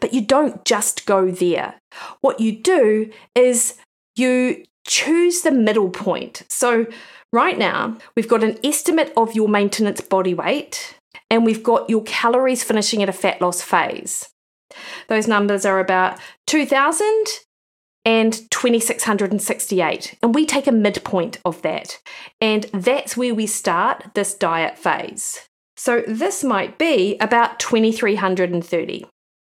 but 0.00 0.12
you 0.12 0.20
don't 0.20 0.64
just 0.64 1.06
go 1.06 1.30
there 1.30 1.74
what 2.20 2.40
you 2.40 2.52
do 2.52 3.10
is 3.34 3.76
you 4.16 4.64
choose 4.86 5.42
the 5.42 5.50
middle 5.50 5.90
point 5.90 6.42
so 6.48 6.86
right 7.32 7.58
now 7.58 7.96
we've 8.16 8.28
got 8.28 8.44
an 8.44 8.58
estimate 8.64 9.12
of 9.16 9.34
your 9.34 9.48
maintenance 9.48 10.00
body 10.00 10.34
weight 10.34 10.98
and 11.30 11.44
we've 11.44 11.62
got 11.62 11.90
your 11.90 12.02
calories 12.02 12.64
finishing 12.64 13.02
at 13.02 13.08
a 13.08 13.12
fat 13.12 13.40
loss 13.40 13.60
phase. 13.62 14.28
Those 15.08 15.28
numbers 15.28 15.64
are 15.64 15.80
about 15.80 16.18
2000 16.46 17.26
and 18.04 18.50
2668. 18.50 20.18
And 20.22 20.34
we 20.34 20.46
take 20.46 20.66
a 20.66 20.72
midpoint 20.72 21.38
of 21.44 21.60
that. 21.62 22.00
And 22.40 22.64
that's 22.72 23.16
where 23.16 23.34
we 23.34 23.46
start 23.46 24.04
this 24.14 24.34
diet 24.34 24.78
phase. 24.78 25.48
So 25.76 26.02
this 26.06 26.42
might 26.42 26.78
be 26.78 27.16
about 27.18 27.58
2330. 27.60 29.06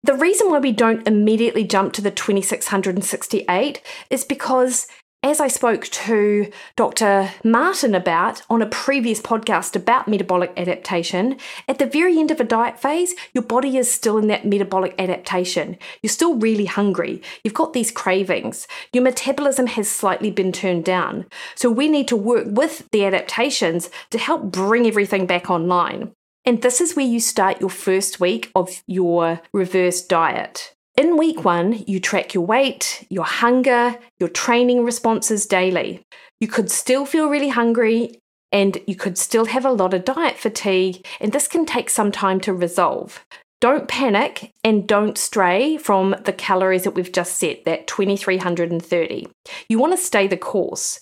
The 0.03 0.15
reason 0.15 0.49
why 0.49 0.59
we 0.59 0.71
don't 0.71 1.07
immediately 1.07 1.65
jump 1.65 1.93
to 1.93 2.01
the 2.01 2.11
2668 2.11 3.81
is 4.09 4.23
because 4.23 4.87
as 5.21 5.41
I 5.41 5.49
spoke 5.49 5.83
to 5.87 6.49
Dr. 6.77 7.31
Martin 7.43 7.93
about 7.93 8.41
on 8.49 8.61
a 8.61 8.65
previous 8.65 9.19
podcast 9.19 9.75
about 9.75 10.07
metabolic 10.07 10.53
adaptation, 10.55 11.37
at 11.67 11.77
the 11.77 11.85
very 11.85 12.17
end 12.17 12.31
of 12.31 12.39
a 12.39 12.45
diet 12.45 12.79
phase, 12.79 13.13
your 13.33 13.43
body 13.43 13.75
is 13.75 13.91
still 13.91 14.17
in 14.17 14.27
that 14.27 14.45
metabolic 14.45 14.95
adaptation. 14.97 15.77
You're 16.01 16.09
still 16.09 16.35
really 16.35 16.65
hungry. 16.65 17.21
You've 17.43 17.53
got 17.53 17.73
these 17.73 17.91
cravings. 17.91 18.65
Your 18.93 19.03
metabolism 19.03 19.67
has 19.67 19.89
slightly 19.89 20.31
been 20.31 20.53
turned 20.53 20.85
down. 20.85 21.25
So 21.55 21.69
we 21.69 21.89
need 21.89 22.07
to 22.07 22.15
work 22.15 22.45
with 22.47 22.87
the 22.93 23.03
adaptations 23.03 23.89
to 24.11 24.17
help 24.17 24.43
bring 24.43 24.87
everything 24.87 25.25
back 25.25 25.49
online. 25.49 26.13
And 26.45 26.61
this 26.61 26.81
is 26.81 26.95
where 26.95 27.05
you 27.05 27.19
start 27.19 27.61
your 27.61 27.69
first 27.69 28.19
week 28.19 28.51
of 28.55 28.81
your 28.87 29.41
reverse 29.53 30.01
diet. 30.01 30.73
In 30.97 31.17
week 31.17 31.45
one, 31.45 31.83
you 31.87 31.99
track 31.99 32.33
your 32.33 32.45
weight, 32.45 33.05
your 33.09 33.25
hunger, 33.25 33.97
your 34.19 34.29
training 34.29 34.83
responses 34.83 35.45
daily. 35.45 36.03
You 36.39 36.47
could 36.47 36.71
still 36.71 37.05
feel 37.05 37.29
really 37.29 37.49
hungry 37.49 38.19
and 38.51 38.77
you 38.87 38.95
could 38.95 39.17
still 39.17 39.45
have 39.45 39.65
a 39.65 39.71
lot 39.71 39.93
of 39.93 40.05
diet 40.05 40.37
fatigue, 40.37 41.05
and 41.19 41.31
this 41.31 41.47
can 41.47 41.65
take 41.65 41.89
some 41.89 42.11
time 42.11 42.39
to 42.41 42.53
resolve. 42.53 43.23
Don't 43.61 43.87
panic 43.87 44.51
and 44.63 44.87
don't 44.87 45.17
stray 45.17 45.77
from 45.77 46.15
the 46.23 46.33
calories 46.33 46.83
that 46.83 46.95
we've 46.95 47.11
just 47.11 47.37
set, 47.37 47.65
that 47.65 47.87
2330. 47.87 49.27
You 49.67 49.79
want 49.79 49.93
to 49.93 50.03
stay 50.03 50.27
the 50.27 50.37
course. 50.37 51.01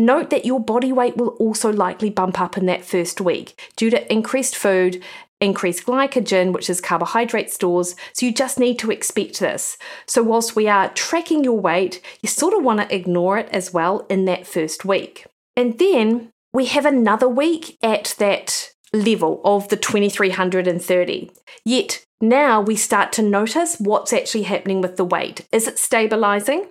Note 0.00 0.30
that 0.30 0.46
your 0.46 0.60
body 0.60 0.92
weight 0.92 1.18
will 1.18 1.36
also 1.38 1.70
likely 1.70 2.08
bump 2.08 2.40
up 2.40 2.56
in 2.56 2.64
that 2.64 2.86
first 2.86 3.20
week 3.20 3.70
due 3.76 3.90
to 3.90 4.10
increased 4.10 4.56
food 4.56 5.02
increased 5.42 5.86
glycogen, 5.86 6.52
which 6.52 6.68
is 6.68 6.80
carbohydrate 6.80 7.50
stores. 7.50 7.96
So 8.12 8.26
you 8.26 8.32
just 8.32 8.58
need 8.58 8.78
to 8.78 8.90
expect 8.90 9.40
this. 9.40 9.78
So, 10.06 10.22
whilst 10.22 10.54
we 10.54 10.68
are 10.68 10.90
tracking 10.90 11.44
your 11.44 11.58
weight, 11.58 12.02
you 12.20 12.28
sort 12.28 12.54
of 12.54 12.62
want 12.62 12.80
to 12.80 12.94
ignore 12.94 13.38
it 13.38 13.48
as 13.50 13.72
well 13.72 14.06
in 14.10 14.26
that 14.26 14.46
first 14.46 14.84
week. 14.84 15.26
And 15.56 15.78
then 15.78 16.30
we 16.52 16.66
have 16.66 16.84
another 16.84 17.28
week 17.28 17.78
at 17.82 18.14
that 18.18 18.70
level 18.92 19.40
of 19.44 19.68
the 19.68 19.76
2330. 19.76 21.30
Yet 21.64 22.04
now 22.20 22.60
we 22.60 22.76
start 22.76 23.12
to 23.12 23.22
notice 23.22 23.76
what's 23.78 24.12
actually 24.12 24.42
happening 24.42 24.80
with 24.80 24.96
the 24.96 25.04
weight. 25.04 25.46
Is 25.52 25.66
it 25.66 25.78
stabilizing? 25.78 26.66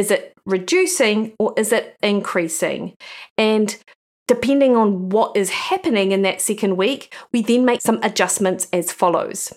Is 0.00 0.10
it 0.10 0.32
reducing 0.46 1.34
or 1.38 1.52
is 1.56 1.72
it 1.72 1.96
increasing? 2.02 2.94
And 3.38 3.76
Depending 4.30 4.76
on 4.76 5.08
what 5.08 5.36
is 5.36 5.50
happening 5.50 6.12
in 6.12 6.22
that 6.22 6.40
second 6.40 6.76
week, 6.76 7.12
we 7.32 7.42
then 7.42 7.64
make 7.64 7.80
some 7.80 7.98
adjustments 8.00 8.68
as 8.72 8.92
follows. 8.92 9.52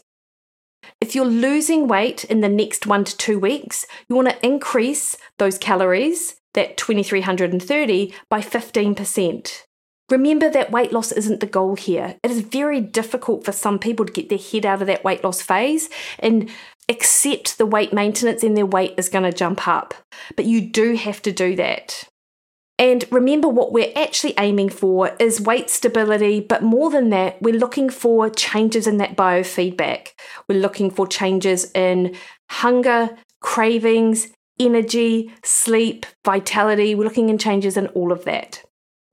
If 1.00 1.14
you're 1.14 1.26
losing 1.26 1.88
weight 1.88 2.24
in 2.24 2.42
the 2.42 2.50
next 2.50 2.88
one 2.88 3.04
to 3.04 3.16
two 3.16 3.38
weeks, 3.38 3.86
you 4.10 4.16
want 4.16 4.30
to 4.30 4.44
increase 4.44 5.16
those 5.38 5.60
calories, 5.60 6.38
that 6.56 6.76
2330, 6.78 8.16
by 8.32 8.42
15%. 8.42 9.62
Remember 10.10 10.50
that 10.50 10.72
weight 10.72 10.92
loss 10.92 11.12
isn't 11.12 11.40
the 11.40 11.46
goal 11.46 11.76
here. 11.76 12.18
It 12.24 12.32
is 12.32 12.42
very 12.42 12.82
difficult 12.82 13.46
for 13.46 13.52
some 13.52 13.78
people 13.78 14.08
to 14.08 14.12
get 14.12 14.30
their 14.30 14.40
head 14.40 14.66
out 14.66 14.82
of 14.82 14.88
that 14.88 15.04
weight 15.04 15.24
loss 15.24 15.44
phase 15.44 15.88
and 16.18 16.50
accept 16.90 17.58
the 17.58 17.66
weight 17.66 17.94
maintenance 17.94 18.44
and 18.44 18.58
their 18.58 18.66
weight 18.66 18.94
is 18.98 19.10
going 19.10 19.24
to 19.24 19.38
jump 19.38 19.68
up. 19.68 19.94
But 20.36 20.46
you 20.46 20.62
do 20.62 20.96
have 20.96 21.22
to 21.24 21.32
do 21.32 21.56
that. 21.56 22.08
And 22.80 23.06
remember, 23.12 23.48
what 23.48 23.72
we're 23.72 23.94
actually 23.96 24.34
aiming 24.38 24.70
for 24.70 25.16
is 25.20 25.40
weight 25.40 25.70
stability, 25.70 26.40
but 26.40 26.64
more 26.64 26.90
than 26.90 27.10
that, 27.12 27.42
we're 27.42 27.58
looking 27.58 27.90
for 27.90 28.30
changes 28.30 28.88
in 28.88 28.98
that 28.98 29.16
biofeedback. 29.16 30.10
We're 30.50 30.60
looking 30.60 30.90
for 30.90 31.08
changes 31.08 31.72
in 31.74 32.16
hunger, 32.50 33.16
cravings, 33.42 34.30
energy, 34.60 35.32
sleep, 35.44 36.06
vitality. 36.26 36.96
We're 36.96 37.04
looking 37.04 37.30
in 37.30 37.38
changes 37.38 37.78
in 37.78 37.88
all 37.88 38.12
of 38.12 38.26
that. 38.26 38.64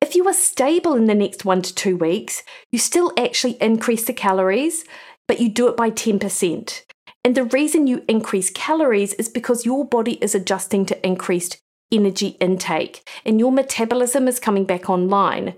If 0.00 0.14
you 0.14 0.26
are 0.26 0.32
stable 0.32 0.94
in 0.94 1.04
the 1.04 1.14
next 1.14 1.44
one 1.44 1.60
to 1.62 1.74
two 1.74 1.96
weeks, 1.96 2.42
you 2.72 2.78
still 2.78 3.12
actually 3.18 3.62
increase 3.62 4.06
the 4.06 4.14
calories, 4.14 4.84
but 5.28 5.38
you 5.38 5.50
do 5.50 5.68
it 5.68 5.76
by 5.76 5.90
10%. 5.90 6.82
And 7.30 7.36
the 7.36 7.44
reason 7.44 7.86
you 7.86 8.02
increase 8.08 8.50
calories 8.50 9.12
is 9.12 9.28
because 9.28 9.64
your 9.64 9.84
body 9.84 10.14
is 10.14 10.34
adjusting 10.34 10.84
to 10.86 11.06
increased 11.06 11.58
energy 11.92 12.36
intake 12.40 13.08
and 13.24 13.38
your 13.38 13.52
metabolism 13.52 14.26
is 14.26 14.40
coming 14.40 14.64
back 14.64 14.90
online. 14.90 15.54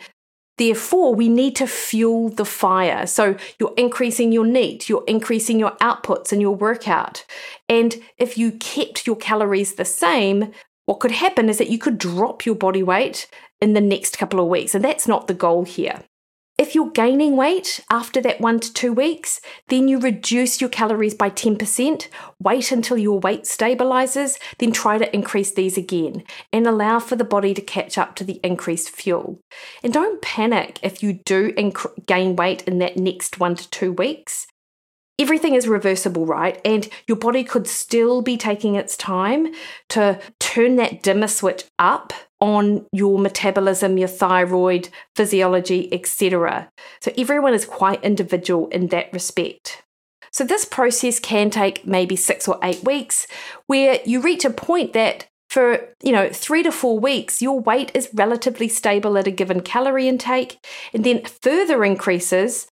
Therefore, 0.58 1.14
we 1.14 1.30
need 1.30 1.56
to 1.56 1.66
fuel 1.66 2.28
the 2.28 2.44
fire. 2.44 3.06
So, 3.06 3.36
you're 3.58 3.72
increasing 3.78 4.32
your 4.32 4.44
NEAT, 4.44 4.90
you're 4.90 5.04
increasing 5.08 5.58
your 5.58 5.70
outputs 5.78 6.30
in 6.30 6.42
your 6.42 6.54
workout. 6.54 7.24
And 7.70 7.96
if 8.18 8.36
you 8.36 8.52
kept 8.52 9.06
your 9.06 9.16
calories 9.16 9.76
the 9.76 9.86
same, 9.86 10.52
what 10.84 11.00
could 11.00 11.12
happen 11.12 11.48
is 11.48 11.56
that 11.56 11.70
you 11.70 11.78
could 11.78 11.96
drop 11.96 12.44
your 12.44 12.54
body 12.54 12.82
weight 12.82 13.30
in 13.62 13.72
the 13.72 13.80
next 13.80 14.18
couple 14.18 14.40
of 14.40 14.48
weeks. 14.48 14.74
And 14.74 14.84
that's 14.84 15.08
not 15.08 15.26
the 15.26 15.32
goal 15.32 15.64
here. 15.64 16.02
If 16.58 16.74
you're 16.74 16.90
gaining 16.90 17.36
weight 17.36 17.80
after 17.90 18.20
that 18.20 18.40
one 18.40 18.60
to 18.60 18.72
two 18.72 18.92
weeks, 18.92 19.40
then 19.68 19.88
you 19.88 19.98
reduce 19.98 20.60
your 20.60 20.68
calories 20.68 21.14
by 21.14 21.30
10%, 21.30 22.08
wait 22.40 22.70
until 22.70 22.98
your 22.98 23.18
weight 23.20 23.44
stabilizes, 23.44 24.38
then 24.58 24.70
try 24.70 24.98
to 24.98 25.12
increase 25.14 25.52
these 25.52 25.78
again 25.78 26.22
and 26.52 26.66
allow 26.66 27.00
for 27.00 27.16
the 27.16 27.24
body 27.24 27.54
to 27.54 27.62
catch 27.62 27.96
up 27.96 28.14
to 28.16 28.24
the 28.24 28.38
increased 28.44 28.90
fuel. 28.90 29.40
And 29.82 29.94
don't 29.94 30.20
panic 30.20 30.78
if 30.82 31.02
you 31.02 31.14
do 31.24 31.52
inc- 31.52 32.06
gain 32.06 32.36
weight 32.36 32.62
in 32.62 32.78
that 32.78 32.98
next 32.98 33.40
one 33.40 33.54
to 33.54 33.70
two 33.70 33.92
weeks. 33.92 34.46
Everything 35.18 35.54
is 35.54 35.68
reversible, 35.68 36.26
right? 36.26 36.60
And 36.64 36.88
your 37.06 37.16
body 37.16 37.44
could 37.44 37.66
still 37.66 38.22
be 38.22 38.36
taking 38.36 38.74
its 38.74 38.96
time 38.96 39.54
to 39.90 40.20
turn 40.38 40.76
that 40.76 41.02
dimmer 41.02 41.28
switch 41.28 41.64
up 41.78 42.12
on 42.42 42.84
your 42.92 43.20
metabolism, 43.20 43.96
your 43.96 44.08
thyroid, 44.08 44.88
physiology, 45.14 45.88
etc. 45.94 46.68
So 47.00 47.12
everyone 47.16 47.54
is 47.54 47.64
quite 47.64 48.02
individual 48.02 48.66
in 48.68 48.88
that 48.88 49.12
respect. 49.12 49.84
So 50.32 50.42
this 50.42 50.64
process 50.64 51.20
can 51.20 51.50
take 51.50 51.86
maybe 51.86 52.16
6 52.16 52.48
or 52.48 52.58
8 52.60 52.82
weeks 52.82 53.28
where 53.68 54.00
you 54.04 54.20
reach 54.20 54.44
a 54.44 54.50
point 54.50 54.92
that 54.92 55.28
for, 55.50 55.88
you 56.02 56.10
know, 56.10 56.30
3 56.32 56.64
to 56.64 56.72
4 56.72 56.98
weeks 56.98 57.40
your 57.40 57.60
weight 57.60 57.92
is 57.94 58.10
relatively 58.12 58.66
stable 58.66 59.16
at 59.16 59.28
a 59.28 59.30
given 59.30 59.60
calorie 59.60 60.08
intake 60.08 60.58
and 60.92 61.04
then 61.04 61.24
further 61.24 61.84
increases 61.84 62.66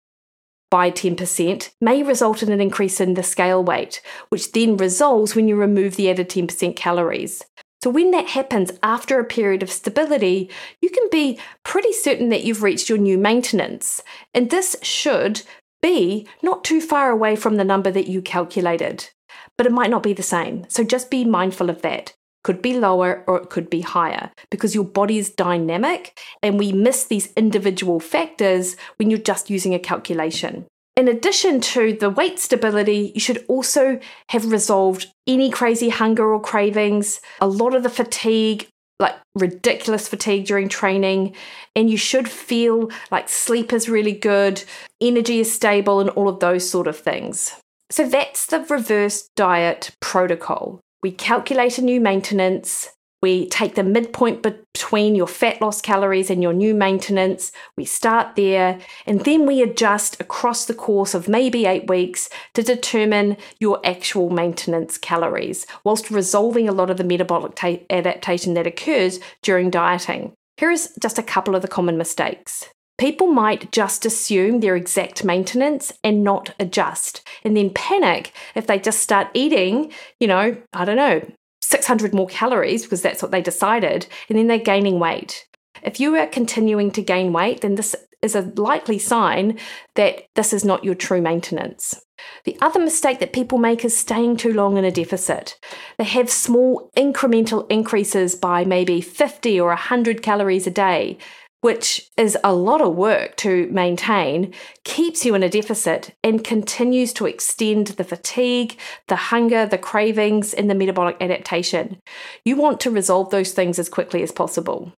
by 0.71 0.93
10% 0.93 1.71
may 1.81 2.05
result 2.05 2.41
in 2.41 2.53
an 2.53 2.61
increase 2.61 3.01
in 3.01 3.15
the 3.15 3.23
scale 3.25 3.65
weight, 3.65 4.01
which 4.29 4.53
then 4.53 4.77
resolves 4.77 5.35
when 5.35 5.49
you 5.49 5.57
remove 5.57 5.97
the 5.97 6.09
added 6.09 6.29
10% 6.29 6.77
calories. 6.77 7.45
So, 7.87 7.90
when 7.90 8.11
that 8.11 8.31
happens 8.31 8.73
after 8.83 9.21
a 9.21 9.25
period 9.25 9.62
of 9.62 9.71
stability, 9.71 10.50
you 10.83 10.90
can 10.90 11.09
be 11.09 11.38
pretty 11.62 11.93
certain 11.93 12.31
that 12.31 12.43
you've 12.43 12.64
reached 12.64 12.88
your 12.88 12.99
new 12.99 13.16
maintenance. 13.16 14.02
And 14.35 14.50
this 14.50 14.75
should 14.83 15.43
be 15.81 16.26
not 16.43 16.64
too 16.64 16.81
far 16.81 17.12
away 17.12 17.37
from 17.37 17.55
the 17.55 17.64
number 17.64 17.93
that 17.93 18.09
you 18.09 18.23
calculated, 18.23 19.11
but 19.57 19.66
it 19.66 19.73
might 19.73 19.90
not 19.90 20.02
be 20.02 20.12
the 20.12 20.25
same. 20.25 20.66
So, 20.69 20.83
just 20.83 21.12
be 21.12 21.25
mindful 21.25 21.71
of 21.71 21.83
that. 21.83 22.12
Could 22.43 22.61
be 22.61 22.76
lower 22.76 23.23
or 23.28 23.40
it 23.40 23.50
could 23.50 23.71
be 23.71 23.83
higher 23.83 24.33
because 24.50 24.75
your 24.75 24.83
body 24.83 25.19
is 25.19 25.31
dynamic 25.31 26.19
and 26.43 26.59
we 26.59 26.73
miss 26.73 27.05
these 27.05 27.33
individual 27.35 28.00
factors 28.00 28.75
when 28.97 29.11
you're 29.11 29.21
just 29.21 29.49
using 29.49 29.75
a 29.75 29.78
calculation. 29.78 30.66
In 30.97 31.09
addition 31.09 31.61
to 31.61 31.93
the 31.93 32.09
weight 32.09 32.38
stability, 32.38 33.12
you 33.15 33.21
should 33.21 33.45
also 33.49 34.00
have 34.31 34.50
resolved 34.50 35.12
any 35.26 35.50
crazy 35.50 35.91
hunger 35.91 36.33
or 36.33 36.41
cravings, 36.41 37.21
a 37.38 37.47
lot 37.47 37.75
of 37.75 37.83
the 37.83 37.91
fatigue, 37.91 38.67
like 38.99 39.15
ridiculous 39.35 40.09
fatigue 40.09 40.47
during 40.47 40.71
training, 40.71 41.35
and 41.75 41.91
you 41.91 41.99
should 41.99 42.26
feel 42.26 42.91
like 43.11 43.29
sleep 43.29 43.75
is 43.75 43.91
really 43.91 44.15
good, 44.15 44.65
energy 44.99 45.41
is 45.41 45.53
stable, 45.53 46.00
and 46.00 46.09
all 46.11 46.31
of 46.31 46.41
those 46.41 46.69
sort 46.69 46.87
of 46.87 46.99
things. 46.99 47.55
So 47.91 48.09
that's 48.09 48.47
the 48.47 48.61
reverse 48.61 49.29
diet 49.37 49.91
protocol. 50.00 50.81
We 51.03 51.12
calculate 51.12 51.76
a 51.76 51.83
new 51.83 52.00
maintenance, 52.00 52.88
we 53.23 53.49
take 53.49 53.75
the 53.75 53.83
midpoint 53.83 54.43
between 54.43 55.15
your 55.15 55.27
fat 55.27 55.61
loss 55.61 55.81
calories 55.81 56.31
and 56.31 56.43
your 56.43 56.53
new 56.53 56.75
maintenance. 56.75 57.51
We 57.77 57.85
start 57.85 58.37
there 58.37 58.79
and 59.07 59.23
then 59.25 59.47
we 59.47 59.63
adjust 59.63 60.21
across 60.21 60.67
the 60.67 60.75
course 60.75 61.15
of 61.15 61.29
maybe 61.29 61.67
eight 61.67 61.89
weeks 61.89 62.29
to 62.55 62.63
determine 62.63 63.37
your 63.59 63.81
actual 63.85 64.31
maintenance 64.31 64.99
calories, 64.99 65.67
whilst 65.83 66.11
resolving 66.11 66.69
a 66.69 66.73
lot 66.73 66.91
of 66.91 66.99
the 66.99 67.05
metabolic 67.05 67.55
ta- 67.55 67.79
adaptation 67.91 68.55
that 68.55 68.67
occurs 68.67 69.19
during 69.43 69.71
dieting. 69.71 70.33
Here 70.59 70.71
is 70.71 70.93
just 71.01 71.19
a 71.19 71.23
couple 71.23 71.55
of 71.55 71.63
the 71.63 71.69
common 71.69 71.99
mistakes. 71.99 72.69
People 72.99 73.27
might 73.27 73.73
just 73.73 74.07
assume 74.07 74.61
their 74.61 74.75
exact 74.75 75.23
maintenance 75.23 75.93
and 76.03 76.25
not 76.25 76.55
adjust, 76.59 77.27
and 77.45 77.55
then 77.57 77.71
panic 77.71 78.33
if 78.55 78.67
they 78.67 78.79
just 78.79 79.01
start 79.01 79.29
eating, 79.35 79.93
you 80.19 80.27
know, 80.27 80.57
I 80.73 80.85
don't 80.87 80.97
know, 80.97 81.21
600 81.69 82.15
more 82.15 82.29
calories 82.29 82.85
because 82.85 83.02
that's 83.02 83.23
what 83.23 83.33
they 83.33 83.43
decided, 83.43 84.07
and 84.29 84.39
then 84.39 84.47
they're 84.47 84.59
gaining 84.59 85.00
weight. 85.00 85.47
If 85.83 85.99
you 86.00 86.15
are 86.17 86.26
continuing 86.26 86.91
to 86.93 87.02
gain 87.02 87.33
weight, 87.33 87.61
then 87.61 87.75
this 87.75 87.95
is 88.23 88.35
a 88.35 88.52
likely 88.57 88.99
sign 88.99 89.59
that 89.95 90.23
this 90.35 90.52
is 90.52 90.65
not 90.65 90.85
your 90.85 90.95
true 90.95 91.21
maintenance. 91.21 92.00
The 92.45 92.57
other 92.63 92.81
mistake 92.81 93.19
that 93.19 93.33
people 93.33 93.59
make 93.59 93.85
is 93.85 93.97
staying 93.97 94.37
too 94.37 94.52
long 94.52 94.76
in 94.76 94.85
a 94.85 94.91
deficit. 94.91 95.59
They 95.99 96.05
have 96.05 96.31
small 96.31 96.91
incremental 96.97 97.71
increases 97.71 98.35
by 98.35 98.65
maybe 98.65 99.00
50 99.00 99.61
or 99.61 99.69
100 99.69 100.23
calories 100.23 100.67
a 100.67 100.71
day, 100.71 101.19
which 101.67 102.09
is 102.17 102.39
a 102.45 102.55
lot 102.55 102.81
of 102.81 102.95
work 102.95 103.35
to 103.35 103.67
maintain, 103.73 104.55
keeps 104.85 105.26
you 105.26 105.35
in 105.35 105.43
a 105.43 105.49
deficit 105.49 106.15
and 106.23 106.45
continues 106.45 107.13
to 107.13 107.26
extend 107.26 107.89
the 107.89 108.05
fatigue, 108.05 108.79
the 109.09 109.17
hunger, 109.17 109.67
the 109.67 109.76
cravings, 109.76 110.55
and 110.55 110.71
the 110.71 110.76
metabolic 110.76 111.17
adaptation. 111.21 111.99
You 112.45 112.55
want 112.55 112.79
to 112.83 112.91
resolve 112.93 113.31
those 113.31 113.50
things 113.50 113.81
as 113.81 113.89
quickly 113.89 114.23
as 114.23 114.31
possible. 114.31 114.93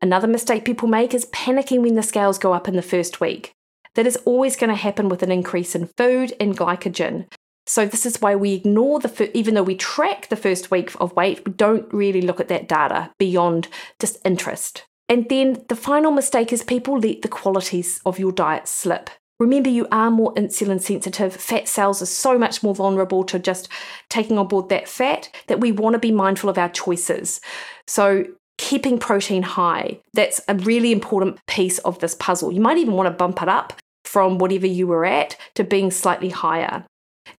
Another 0.00 0.26
mistake 0.26 0.64
people 0.64 0.88
make 0.88 1.12
is 1.12 1.26
panicking 1.26 1.82
when 1.82 1.94
the 1.94 2.02
scales 2.02 2.38
go 2.38 2.54
up 2.54 2.68
in 2.68 2.76
the 2.76 2.80
first 2.80 3.20
week. 3.20 3.52
That 3.94 4.06
is 4.06 4.16
always 4.24 4.56
going 4.56 4.70
to 4.70 4.76
happen 4.76 5.10
with 5.10 5.22
an 5.22 5.30
increase 5.30 5.74
in 5.74 5.90
food 5.98 6.32
and 6.40 6.56
glycogen. 6.56 7.26
So 7.66 7.84
this 7.84 8.06
is 8.06 8.22
why 8.22 8.34
we 8.34 8.54
ignore 8.54 8.98
the 8.98 9.30
even 9.36 9.52
though 9.52 9.62
we 9.62 9.76
track 9.76 10.28
the 10.30 10.36
first 10.36 10.70
week 10.70 10.98
of 10.98 11.14
weight, 11.16 11.44
we 11.44 11.52
don't 11.52 11.92
really 11.92 12.22
look 12.22 12.40
at 12.40 12.48
that 12.48 12.66
data 12.66 13.10
beyond 13.18 13.68
just 14.00 14.16
interest. 14.24 14.86
And 15.08 15.28
then 15.28 15.64
the 15.68 15.76
final 15.76 16.10
mistake 16.10 16.52
is 16.52 16.62
people 16.62 16.98
let 16.98 17.22
the 17.22 17.28
qualities 17.28 18.00
of 18.06 18.18
your 18.18 18.32
diet 18.32 18.66
slip. 18.66 19.10
Remember, 19.40 19.68
you 19.68 19.86
are 19.90 20.10
more 20.10 20.32
insulin 20.34 20.80
sensitive. 20.80 21.34
Fat 21.34 21.68
cells 21.68 22.00
are 22.00 22.06
so 22.06 22.38
much 22.38 22.62
more 22.62 22.74
vulnerable 22.74 23.24
to 23.24 23.38
just 23.38 23.68
taking 24.08 24.38
on 24.38 24.46
board 24.48 24.68
that 24.68 24.88
fat 24.88 25.28
that 25.48 25.60
we 25.60 25.72
want 25.72 25.94
to 25.94 25.98
be 25.98 26.12
mindful 26.12 26.48
of 26.48 26.56
our 26.56 26.68
choices. 26.68 27.40
So, 27.86 28.24
keeping 28.56 28.98
protein 28.98 29.42
high, 29.42 29.98
that's 30.12 30.40
a 30.46 30.54
really 30.54 30.92
important 30.92 31.44
piece 31.46 31.78
of 31.78 31.98
this 31.98 32.14
puzzle. 32.14 32.52
You 32.52 32.60
might 32.60 32.78
even 32.78 32.94
want 32.94 33.08
to 33.08 33.10
bump 33.10 33.42
it 33.42 33.48
up 33.48 33.72
from 34.04 34.38
whatever 34.38 34.66
you 34.66 34.86
were 34.86 35.04
at 35.04 35.36
to 35.56 35.64
being 35.64 35.90
slightly 35.90 36.28
higher. 36.28 36.86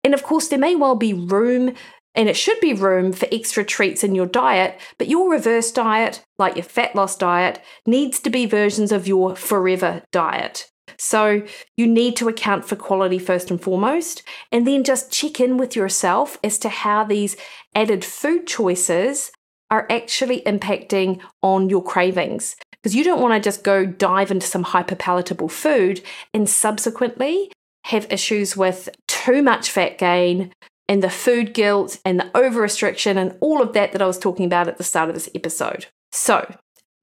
And 0.04 0.12
of 0.12 0.22
course, 0.22 0.48
there 0.48 0.58
may 0.58 0.74
well 0.74 0.96
be 0.96 1.14
room 1.14 1.74
and 2.16 2.28
it 2.28 2.36
should 2.36 2.58
be 2.60 2.72
room 2.72 3.12
for 3.12 3.28
extra 3.30 3.64
treats 3.64 4.02
in 4.02 4.14
your 4.14 4.26
diet, 4.26 4.80
but 4.98 5.08
your 5.08 5.30
reverse 5.30 5.70
diet, 5.70 6.24
like 6.38 6.56
your 6.56 6.64
fat 6.64 6.96
loss 6.96 7.16
diet, 7.16 7.62
needs 7.86 8.18
to 8.20 8.30
be 8.30 8.46
versions 8.46 8.90
of 8.90 9.06
your 9.06 9.36
forever 9.36 10.02
diet. 10.10 10.68
So 10.98 11.42
you 11.76 11.86
need 11.86 12.16
to 12.16 12.28
account 12.28 12.64
for 12.64 12.76
quality 12.76 13.18
first 13.18 13.50
and 13.50 13.60
foremost, 13.60 14.22
and 14.50 14.66
then 14.66 14.82
just 14.82 15.12
check 15.12 15.40
in 15.40 15.58
with 15.58 15.76
yourself 15.76 16.38
as 16.42 16.58
to 16.60 16.68
how 16.68 17.04
these 17.04 17.36
added 17.74 18.04
food 18.04 18.46
choices 18.46 19.30
are 19.70 19.86
actually 19.90 20.40
impacting 20.42 21.20
on 21.42 21.68
your 21.68 21.82
cravings. 21.82 22.56
Because 22.70 22.94
you 22.94 23.04
don't 23.04 23.20
want 23.20 23.34
to 23.34 23.46
just 23.46 23.64
go 23.64 23.84
dive 23.84 24.30
into 24.30 24.46
some 24.46 24.64
hyperpalatable 24.64 25.50
food 25.50 26.00
and 26.32 26.48
subsequently 26.48 27.50
have 27.86 28.10
issues 28.10 28.56
with 28.56 28.88
too 29.08 29.42
much 29.42 29.70
fat 29.70 29.98
gain, 29.98 30.52
and 30.88 31.02
the 31.02 31.10
food 31.10 31.52
guilt 31.54 31.98
and 32.04 32.18
the 32.18 32.30
over 32.36 32.60
restriction 32.60 33.18
and 33.18 33.36
all 33.40 33.60
of 33.60 33.72
that 33.72 33.92
that 33.92 34.02
I 34.02 34.06
was 34.06 34.18
talking 34.18 34.46
about 34.46 34.68
at 34.68 34.78
the 34.78 34.84
start 34.84 35.08
of 35.08 35.14
this 35.14 35.28
episode. 35.34 35.86
So, 36.12 36.54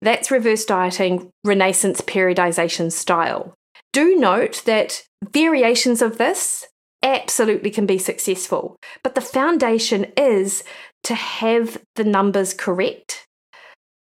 that's 0.02 0.32
reverse 0.32 0.66
dieting, 0.66 1.30
Renaissance 1.44 2.02
periodization 2.02 2.92
style. 2.92 3.54
Do 3.92 4.16
note 4.16 4.64
that 4.66 5.04
variations 5.32 6.02
of 6.02 6.18
this 6.18 6.68
absolutely 7.02 7.70
can 7.70 7.86
be 7.86 7.98
successful, 7.98 8.78
but 9.04 9.16
the 9.16 9.22
foundation 9.22 10.12
is 10.18 10.64
to 11.04 11.16
have 11.16 11.82
the 11.96 12.04
numbers 12.04 12.54
correct. 12.54 13.26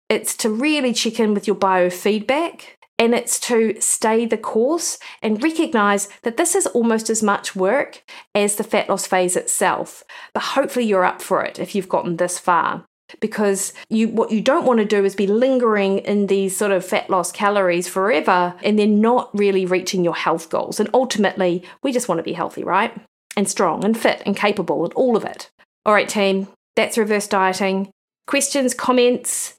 It's 0.09 0.37
to 0.39 0.51
really 0.51 0.93
check 0.93 1.19
in 1.21 1.35
with 1.35 1.47
your 1.47 1.57
biofeedback 1.57 2.63
and 2.99 3.15
it's 3.15 3.41
to 3.41 3.81
stay 3.81 4.27
the 4.27 4.37
course 4.37 4.99
and 5.23 5.43
recognize 5.43 6.09
that 6.23 6.37
this 6.37 6.55
is 6.55 6.67
almost 6.69 7.11
as 7.11 7.23
much 7.23 7.57
work 7.57 8.03
as 8.35 8.57
the 8.57 8.65
fat 8.65 8.89
loss 8.89 9.07
phase 9.07 9.37
itself. 9.37 10.05
But 10.33 10.43
hopefully, 10.43 10.87
you're 10.87 11.05
up 11.05 11.21
for 11.21 11.43
it 11.43 11.59
if 11.59 11.75
you've 11.75 11.89
gotten 11.89 12.17
this 12.17 12.39
far. 12.39 12.85
Because 13.21 13.75
you, 13.91 14.09
what 14.09 14.31
you 14.31 14.41
don't 14.41 14.65
want 14.65 14.79
to 14.79 14.87
do 14.87 15.05
is 15.05 15.15
be 15.15 15.27
lingering 15.27 15.99
in 15.99 16.29
these 16.29 16.57
sort 16.57 16.73
of 16.73 16.85
fat 16.85 17.11
loss 17.11 17.31
calories 17.31 17.87
forever 17.87 18.55
and 18.63 18.79
then 18.79 19.03
not 19.03 19.29
really 19.37 19.67
reaching 19.67 20.03
your 20.03 20.15
health 20.15 20.49
goals. 20.49 20.81
And 20.81 20.89
ultimately, 20.95 21.63
we 21.83 21.93
just 21.93 22.09
want 22.09 22.21
to 22.21 22.23
be 22.23 22.33
healthy, 22.33 22.65
right? 22.65 22.95
And 23.37 23.49
strong 23.49 23.85
and 23.85 23.99
fit 23.99 24.23
and 24.25 24.35
capable 24.35 24.85
and 24.85 24.95
all 24.95 25.17
of 25.17 25.25
it. 25.25 25.51
All 25.85 25.93
right, 25.93 26.09
team, 26.09 26.49
that's 26.75 26.97
reverse 26.97 27.27
dieting. 27.27 27.91
Questions, 28.27 28.73
comments, 28.73 29.59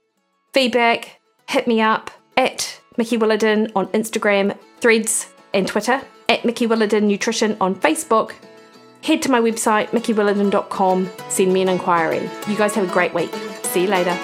feedback, 0.54 1.20
hit 1.48 1.68
me 1.68 1.82
up 1.82 2.10
at 2.38 2.73
Mikki 2.98 3.18
Williden 3.18 3.72
on 3.76 3.88
Instagram, 3.88 4.58
Threads, 4.80 5.32
and 5.54 5.68
Twitter, 5.68 6.02
at 6.30 6.46
Mikki 6.46 6.68
Williden 6.68 7.04
Nutrition 7.04 7.58
on 7.60 7.76
Facebook. 7.76 8.34
Head 9.04 9.22
to 9.24 9.32
my 9.32 9.42
website, 9.42 9.88
mikkiwilliden.com, 9.90 11.10
send 11.30 11.54
me 11.54 11.62
an 11.62 11.70
inquiry. 11.70 12.30
You 12.48 12.56
guys 12.56 12.74
have 12.76 12.90
a 12.90 12.94
great 12.94 13.14
week. 13.14 13.34
See 13.64 13.82
you 13.82 13.88
later. 13.88 14.18